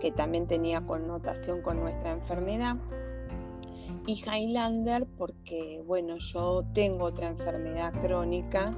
[0.00, 2.76] que también tenía connotación con nuestra enfermedad.
[4.06, 8.76] Y Highlander porque, bueno, yo tengo otra enfermedad crónica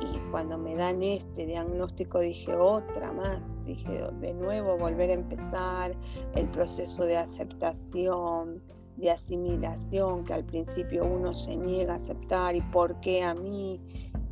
[0.00, 5.94] y cuando me dan este diagnóstico dije otra más, dije de nuevo volver a empezar
[6.34, 8.62] el proceso de aceptación,
[8.96, 13.80] de asimilación que al principio uno se niega a aceptar y por qué a mí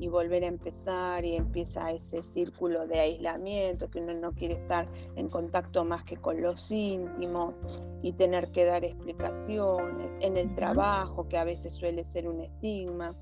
[0.02, 4.84] y volver a empezar y empieza ese círculo de aislamiento, que uno no quiere estar
[5.14, 7.54] en contacto más que con los íntimos
[8.02, 13.14] y tener que dar explicaciones, en el trabajo, que a veces suele ser un estigma.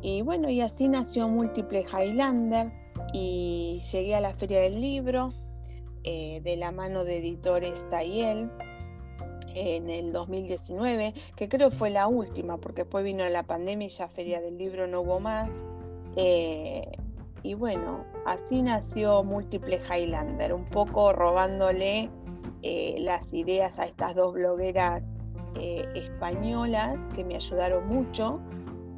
[0.00, 2.72] Y bueno, y así nació Múltiple Highlander
[3.12, 5.34] y llegué a la Feria del Libro
[6.04, 8.50] eh, de la mano de editores Tayel
[9.54, 14.08] en el 2019, que creo fue la última, porque después vino la pandemia y ya
[14.08, 15.62] Feria del Libro no hubo más.
[16.16, 16.90] Eh,
[17.42, 22.10] y bueno, así nació Múltiple Highlander, un poco robándole
[22.62, 25.12] eh, las ideas a estas dos blogueras
[25.54, 28.40] eh, españolas que me ayudaron mucho,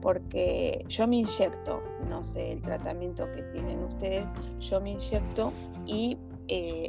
[0.00, 4.26] porque yo me inyecto, no sé el tratamiento que tienen ustedes,
[4.58, 5.52] yo me inyecto
[5.86, 6.18] y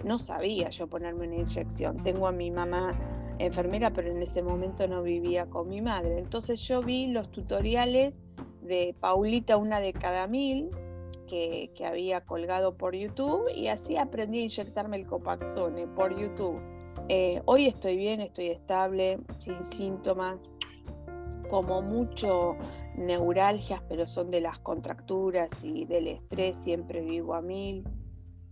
[0.03, 2.03] no sabía yo ponerme una inyección.
[2.03, 2.99] Tengo a mi mamá
[3.39, 6.19] enfermera, pero en ese momento no vivía con mi madre.
[6.19, 8.19] Entonces yo vi los tutoriales
[8.63, 10.69] de Paulita una de cada mil
[11.27, 16.61] que, había colgado por YouTube y así aprendí a inyectarme el Copaxone por YouTube.
[17.09, 20.37] Eh, hoy estoy bien, estoy estable, sin síntomas,
[21.49, 22.55] como mucho
[22.95, 27.83] neuralgias, pero son de las contracturas y del estrés, siempre vivo a mil,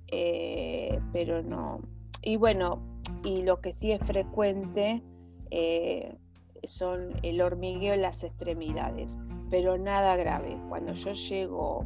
[0.08, 1.82] eh, pero no.
[2.24, 2.82] Y bueno,
[3.24, 5.04] y lo que sí es frecuente
[5.52, 6.16] eh,
[6.64, 9.20] son el hormigueo en las extremidades
[9.52, 10.58] pero nada grave.
[10.70, 11.86] Cuando yo llego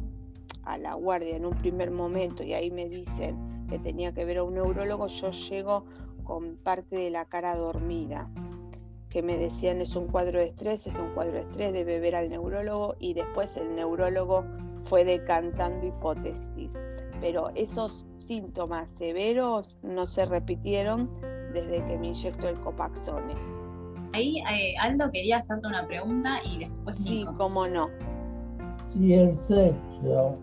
[0.62, 4.38] a la guardia en un primer momento y ahí me dicen que tenía que ver
[4.38, 5.84] a un neurólogo, yo llego
[6.22, 8.30] con parte de la cara dormida,
[9.10, 12.14] que me decían es un cuadro de estrés, es un cuadro de estrés, debe ver
[12.14, 14.44] al neurólogo y después el neurólogo
[14.84, 16.78] fue decantando hipótesis.
[17.20, 21.10] Pero esos síntomas severos no se repitieron
[21.52, 23.55] desde que me inyecto el Copaxone.
[24.16, 27.90] Ahí eh, Aldo quería hacerte una pregunta y después Sí, cómo no.
[28.86, 30.38] Si el sexo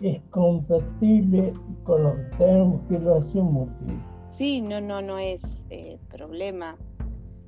[0.00, 1.52] es compatible
[1.82, 3.68] con lo que tenemos que lo hacemos.
[4.30, 6.78] Sí, no, no, no es eh, problema.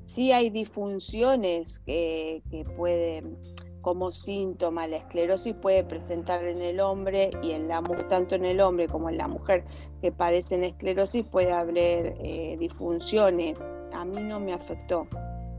[0.03, 3.35] Sí hay disfunciones que, que pueden,
[3.81, 8.61] como síntoma, la esclerosis puede presentar en el hombre y en la tanto en el
[8.61, 9.65] hombre como en la mujer
[10.03, 13.57] que padecen esclerosis puede haber eh, disfunciones
[13.93, 15.07] a mí no me afectó.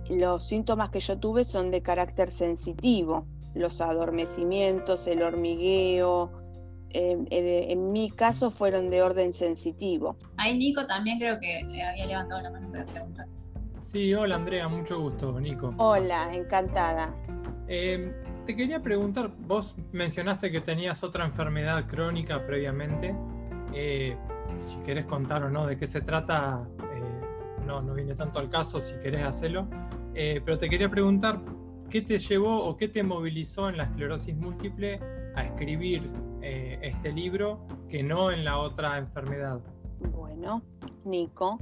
[0.09, 6.33] Los síntomas que yo tuve son de carácter sensitivo, los adormecimientos, el hormigueo,
[6.91, 10.17] en mi caso fueron de orden sensitivo.
[10.37, 13.27] Ahí Nico también creo que había levantado la mano para preguntar.
[13.81, 15.75] Sí, hola Andrea, mucho gusto, Nico.
[15.79, 17.15] Hola, encantada.
[17.69, 18.13] Em,
[18.47, 23.15] te quería preguntar, vos mencionaste que tenías otra enfermedad crónica previamente.
[23.75, 24.17] Eh,
[24.61, 26.67] si querés contar o no de qué se trata,
[27.69, 29.69] no, viene tanto al caso si querés hacerlo,
[30.15, 31.41] eh, pero te quería preguntar,
[31.91, 35.01] ¿qué te llevó o qué te movilizó en la esclerosis múltiple
[35.35, 36.11] a escribir
[36.43, 39.61] eh, este libro que no en la otra enfermedad?
[40.01, 40.63] Bueno,
[41.05, 41.61] Nico,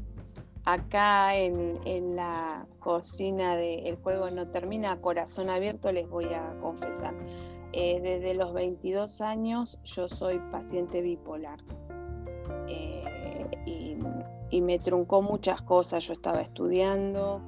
[0.65, 7.15] acá en, la cocina de El Juego No Termina, corazón abierto, les voy a confesar.
[7.73, 11.59] Eh, desde los 22 años yo soy paciente bipolar
[14.51, 16.07] y me truncó muchas cosas.
[16.07, 17.43] Yo estaba estudiando,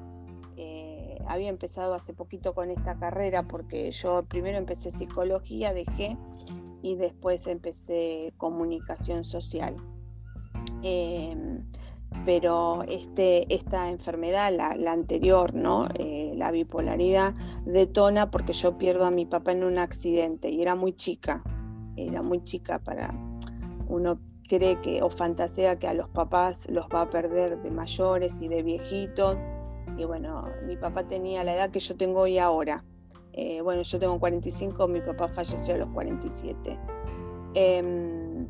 [0.56, 6.16] eh, había empezado hace poquito con esta carrera porque yo primero empecé psicología, dejé
[6.82, 9.76] y después empecé comunicación social.
[10.82, 11.64] Em,
[12.24, 15.88] pero este, esta enfermedad, la, anterior, ¿no?
[15.94, 17.34] Eh, la bipolaridad,
[17.66, 21.42] detona porque yo pierdo a mi papá en un accidente y era muy chica,
[21.96, 23.14] era muy chica para
[23.88, 28.38] uno cree que o fantasea que a los papás los va a perder de mayores
[28.40, 29.38] y de viejitos.
[29.96, 32.84] Y bueno, mi papá tenía la edad que yo tengo hoy ahora.
[33.32, 36.78] Eh, bueno, yo tengo 45, mi papá falleció a los 47.
[37.54, 38.48] Em,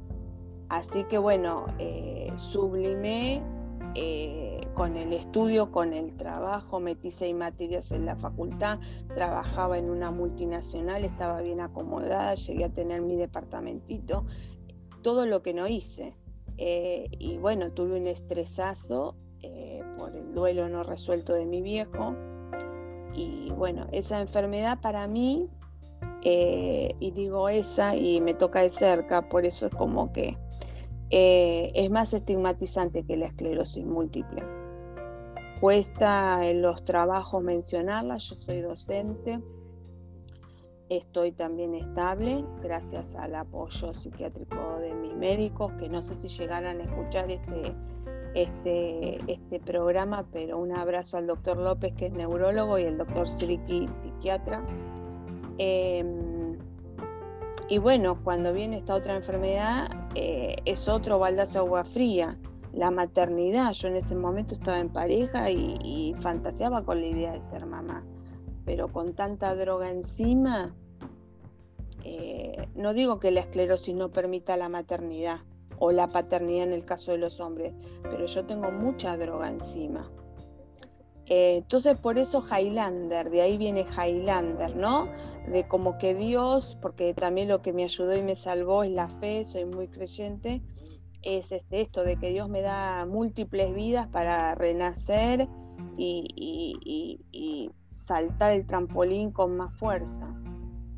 [0.69, 3.43] así que bueno, eh, sublimé
[3.95, 8.79] eh, con el estudio, con el trabajo, metí seis materias en la facultad,
[9.15, 14.25] trabajaba en una multinacional, estaba bien acomodada, llegué a tener mi departamentito
[15.03, 16.15] todo lo que no hice.
[16.57, 22.15] Eh, y bueno, tuve un estresazo eh, por el duelo no resuelto de mi viejo.
[23.15, 25.49] Y bueno, esa enfermedad para mí,
[26.23, 30.37] eh, y digo esa y me toca de cerca, por eso es como que
[31.11, 34.43] es más estigmatizante que la esclerosis múltiple.
[35.59, 39.41] Cuesta en los trabajos mencionarla, yo soy docente
[40.89, 46.81] Estoy también estable gracias al apoyo psiquiátrico de mis médicos, que no sé si llegaran
[46.81, 47.75] a escuchar este,
[48.35, 53.29] este, este programa, pero un abrazo al doctor López, que es neurólogo, y el doctor
[53.29, 54.65] Siriki, psiquiatra.
[55.59, 56.57] Em,
[57.69, 62.39] y bueno, cuando viene esta otra enfermedad, eh, es otro baldazo de agua fría.
[62.73, 67.43] La maternidad, yo en ese momento estaba en pareja y, fantaseaba con la idea de
[67.43, 68.03] ser mamá,
[68.69, 70.77] pero con tanta droga encima,
[72.05, 75.39] eh, no digo que la esclerosis no permita la maternidad
[75.79, 80.13] o la paternidad en el caso de los hombres, pero yo tengo mucha droga encima.
[81.25, 85.09] Eh, entonces por eso Highlander, de ahí viene Highlander, ¿no?
[85.51, 89.09] De como que Dios, porque también lo que me ayudó y me salvó es la
[89.09, 90.61] fe, soy muy creyente,
[91.23, 95.49] es este, esto de que Dios me da múltiples vidas para renacer
[95.97, 100.33] y, saltar el trampolín con más fuerza.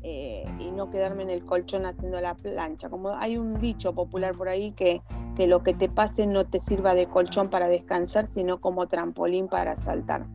[0.03, 2.89] Eh, y no quedarme en el colchón haciendo la plancha.
[2.89, 5.03] Como hay un dicho popular por ahí que
[5.35, 9.47] que lo que te pase no te sirva de colchón para descansar, sino como trampolín
[9.47, 10.25] para saltar.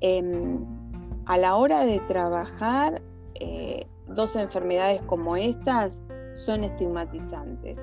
[0.00, 0.64] Em,
[1.26, 3.02] a la hora de trabajar,
[3.34, 6.02] eh, dos enfermedades como estas
[6.36, 7.76] son estigmatizantes.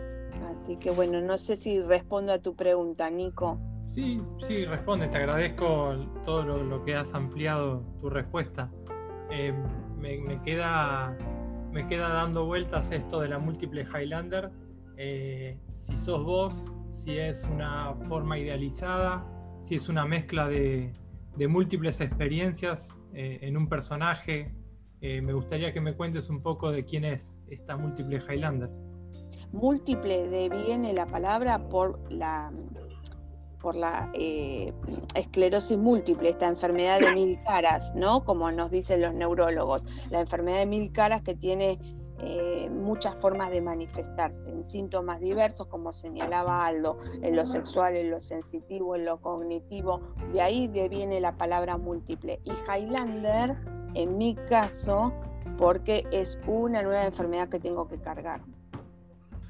[0.49, 3.57] Así que bueno, no sé si respondo a tu pregunta, Nico.
[3.87, 5.07] Sí, sí, responde.
[5.07, 8.69] Te agradezco todo lo, que has ampliado tu respuesta.
[9.31, 9.55] Em,
[9.97, 11.17] me, queda,
[11.71, 14.51] me queda dando vueltas esto de la múltiple Highlander
[14.97, 19.25] eh, si sos vos, si es una forma idealizada,
[19.61, 20.91] si es una mezcla de,
[21.47, 24.53] múltiples experiencias eh, en un personaje.
[24.99, 28.69] Eh, me gustaría que me cuentes un poco de quién es esta múltiple Highlander.
[29.53, 32.51] Múltiple de viene la palabra por la
[33.61, 34.09] por la
[35.15, 38.23] esclerosis múltiple, esta enfermedad de mil caras, ¿no?
[38.23, 41.79] Como nos dicen los neurólogos, la enfermedad de mil caras que tiene
[42.19, 48.09] eh, muchas formas de manifestarse, en síntomas diversos, como señalaba Aldo, en lo sexual, en
[48.09, 50.01] lo sensitivo, en lo cognitivo.
[50.33, 52.39] De ahí viene la palabra múltiple.
[52.43, 53.55] Y Highlander,
[53.93, 55.13] en mi caso,
[55.57, 58.41] porque es una nueva enfermedad que tengo que cargar.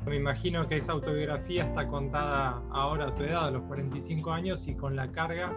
[0.07, 4.65] Me imagino que esa autobiografía está contada ahora a tu edad, a los 45 años,
[4.67, 5.53] y con la carga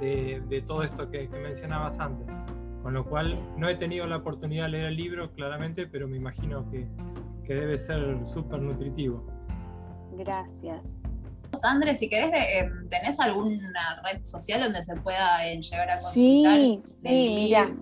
[0.00, 2.26] de, todo esto que mencionabas antes.
[2.82, 6.18] Con lo cual no he tenido la oportunidad de leer el libro claramente, pero me
[6.18, 6.86] imagino que,
[7.48, 9.24] debe ser súper nutritivo.
[10.12, 10.84] Gracias.
[11.62, 16.12] Andrés, si querés, eh, ¿tenés alguna red social donde se pueda eh, llegar a consultar?
[16.12, 17.74] Sí, sí, mira,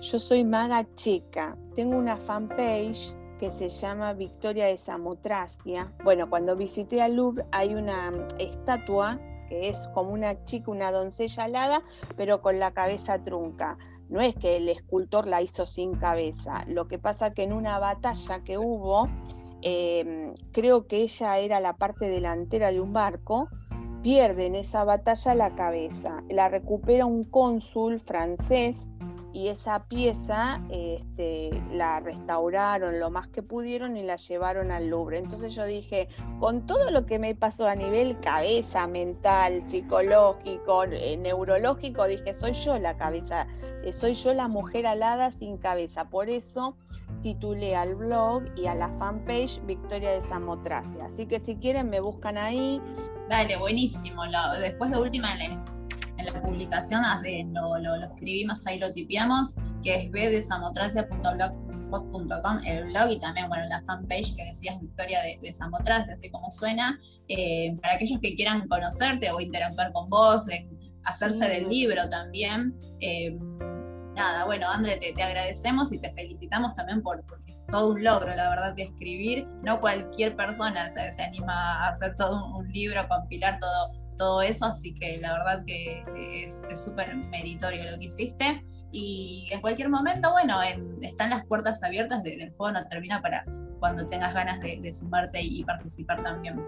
[0.00, 5.92] yo soy maga chica, tengo una fanpage que se llama Victoria de Samotracia.
[6.04, 11.44] Bueno, cuando visité al Louvre hay una estatua que es como una chica, una doncella
[11.44, 11.82] alada,
[12.16, 13.78] pero con la cabeza trunca.
[14.08, 17.78] No es que el escultor la hizo sin cabeza, lo que pasa que en una
[17.78, 19.08] batalla que hubo,
[19.62, 23.48] em, creo que ella era la parte delantera de un barco,
[24.02, 28.88] pierde en esa batalla la cabeza, la recupera un cónsul francés
[29.36, 35.18] y esa pieza este, la restauraron lo más que pudieron y la llevaron al Louvre.
[35.18, 36.08] Entonces yo dije,
[36.40, 42.54] con todo lo que me pasó a nivel cabeza, mental, psicológico, eh, neurológico, dije, soy
[42.54, 43.46] yo la cabeza,
[43.84, 46.08] eh, soy yo la mujer alada sin cabeza.
[46.08, 46.74] Por eso
[47.20, 51.04] titulé al blog y a la fanpage Victoria de Samotracia.
[51.04, 52.80] Así que si quieren me buscan ahí.
[53.28, 54.22] Dale, buenísimo.
[54.58, 55.36] después de última
[56.18, 57.02] en la publicación
[57.52, 63.64] lo, lo, lo, escribimos, ahí lo tipiamos, que es bdesamotracia.blogspot.com, el blog y también, bueno,
[63.66, 66.98] la fanpage que decías Victoria de, de Samotracia, así como suena,
[67.28, 70.46] eh, para aquellos que quieran conocerte o interactuar con vos,
[71.04, 72.74] hacerse del libro también.
[73.00, 73.36] Eh,
[74.14, 78.34] nada, bueno, André, te, agradecemos y te felicitamos también por, porque es todo un logro,
[78.34, 79.46] la verdad, de escribir.
[79.62, 84.66] No cualquier persona se, se anima a hacer todo un libro, compilar todo todo eso,
[84.66, 86.02] así que la verdad que
[86.44, 88.64] es súper meritorio lo que hiciste.
[88.92, 90.58] Y en cualquier momento, bueno,
[91.02, 93.44] están las puertas abiertas del juego, no termina para
[93.78, 96.62] cuando tengas ganas de, sumarte y, participar también.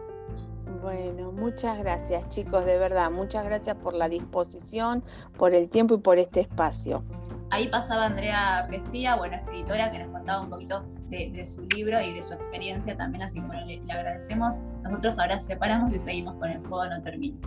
[0.82, 5.02] Bueno, muchas gracias chicos, de verdad, muchas gracias por la disposición,
[5.36, 7.04] por el tiempo y por este espacio.
[7.50, 12.12] Ahí pasaba Andrea Prestía, buena escritora, que nos contaba un poquito de, su libro y
[12.12, 14.60] de su experiencia también, así que bueno, le, le agradecemos.
[14.82, 17.38] Nosotros ahora separamos y seguimos con el juego No Termina.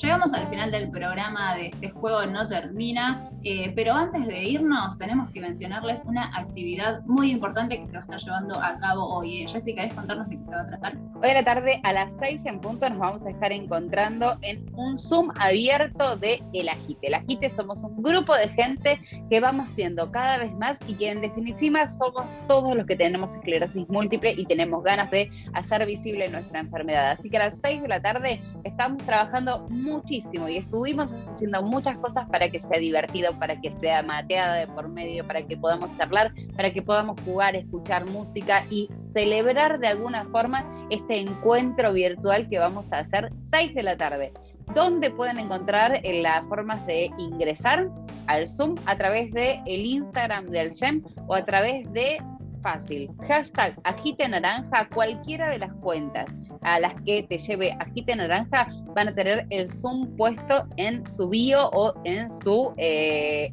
[0.00, 4.96] Llegamos al final del programa de este juego No Termina, eh, pero antes de irnos
[4.96, 9.04] tenemos que mencionarles una actividad muy importante que se va a estar llevando a cabo
[9.08, 9.42] hoy.
[9.42, 10.94] Eh, Jessy, ¿querés contarnos de qué se va a tratar?
[11.20, 14.64] Hoy a la tarde a las 6 en punto nos vamos a estar encontrando en
[14.76, 17.08] un Zoom abierto de El Agite.
[17.08, 21.10] El Agite somos un grupo de gente que vamos siendo cada vez más y que
[21.10, 26.28] en definitiva somos todos los que tenemos esclerosis múltiple y tenemos ganas de hacer visible
[26.28, 27.10] nuestra enfermedad.
[27.10, 31.98] Así que a las 6 de la tarde estamos trabajando muchísimo y estuvimos haciendo muchas
[31.98, 35.98] cosas para que sea divertido, para que sea mateada de por medio, para que podamos
[35.98, 42.48] charlar, para que podamos jugar, escuchar música y celebrar de alguna forma este encuentro virtual
[42.48, 44.32] que vamos a hacer 6 de la tarde.
[44.74, 47.88] ¿Dónde pueden encontrar eh, las formas de ingresar
[48.26, 48.76] al Zoom?
[48.86, 52.18] A través de el Instagram del SEM o a través de
[52.62, 53.10] fácil.
[53.26, 56.30] Hashtag Agite Naranja, cualquiera de las cuentas
[56.62, 61.28] a las que te lleve Agite Naranja van a tener el Zoom puesto en su
[61.28, 63.52] bio o en su, eh,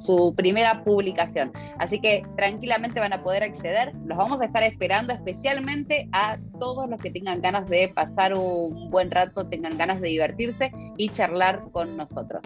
[0.00, 1.52] su primera publicación.
[1.78, 3.92] Así que tranquilamente van a poder acceder.
[4.06, 8.90] Los vamos a estar esperando especialmente a todos los que tengan ganas de pasar un
[8.90, 12.42] buen rato, tengan ganas de divertirse y charlar con nosotros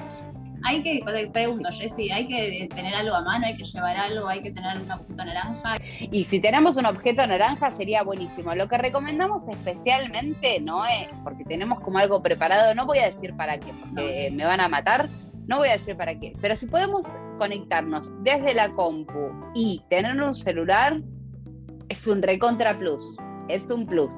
[0.64, 1.02] hay que,
[1.32, 4.78] pregunto, Jessy, hay que tener algo a mano, hay que llevar algo, hay que tener
[4.78, 5.76] un objeto naranja.
[6.00, 8.54] Y si tenemos un objeto naranja sería buenísimo.
[8.54, 13.36] Lo que recomendamos especialmente, no es, porque tenemos como algo preparado, no voy a decir
[13.36, 15.10] para qué, porque me van a matar,
[15.46, 17.06] no voy a decir para qué, pero si podemos
[17.38, 21.00] conectarnos desde la compu y tener un celular,
[21.88, 23.16] es un recontra plus,
[23.48, 24.14] es un plus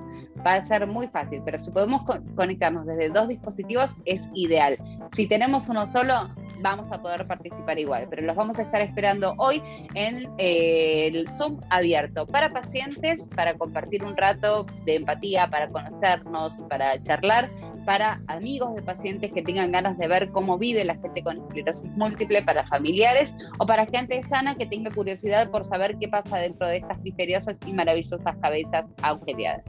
[0.46, 2.02] va a ser muy fácil, pero si podemos
[2.36, 4.78] conectarnos desde dos dispositivos es ideal.
[5.12, 9.34] Si tenemos uno solo, vamos a poder participar igual, pero los vamos a estar esperando
[9.38, 9.62] hoy
[9.94, 16.58] en eh, el Zoom abierto para pacientes, para compartir un rato de empatía, para conocernos,
[16.68, 17.50] para charlar,
[17.86, 21.90] para amigos de pacientes que tengan ganas de ver cómo vive la gente con esclerosis
[21.96, 26.66] múltiple, para familiares o para gente sana que tenga curiosidad por saber qué pasa dentro
[26.66, 29.64] de estas misteriosas y maravillosas cabezas agujereadas.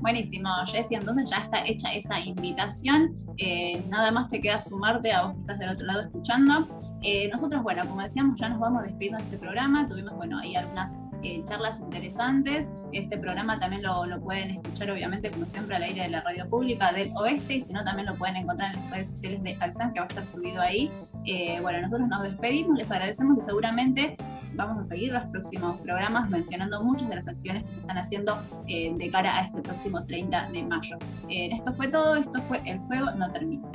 [0.00, 3.14] Buenísimo, Jessy, entonces ya está hecha esa invitación.
[3.38, 6.68] Eh, nada más te queda sumarte a vos que estás del otro lado escuchando.
[7.02, 9.88] Eh, nosotros, bueno, como decíamos, ya nos vamos despidiendo de este programa.
[9.88, 12.72] Tuvimos, bueno, ahí algunas eh, charlas interesantes.
[12.92, 16.92] Este programa también lo, pueden escuchar, obviamente, como siempre, al aire de la radio pública
[16.92, 19.92] del oeste, y si no, también lo pueden encontrar en las redes sociales de Alzam,
[19.92, 20.90] que va a estar subido ahí.
[21.24, 24.16] Eh, bueno, nosotros nos despedimos, les agradecemos y seguramente
[24.54, 28.40] vamos a seguir los próximos programas mencionando muchas de las acciones que se están haciendo
[28.68, 30.98] eh, de cara a este próximo 30 de mayo.
[31.28, 33.68] esto fue todo, esto fue El Juego No Termina.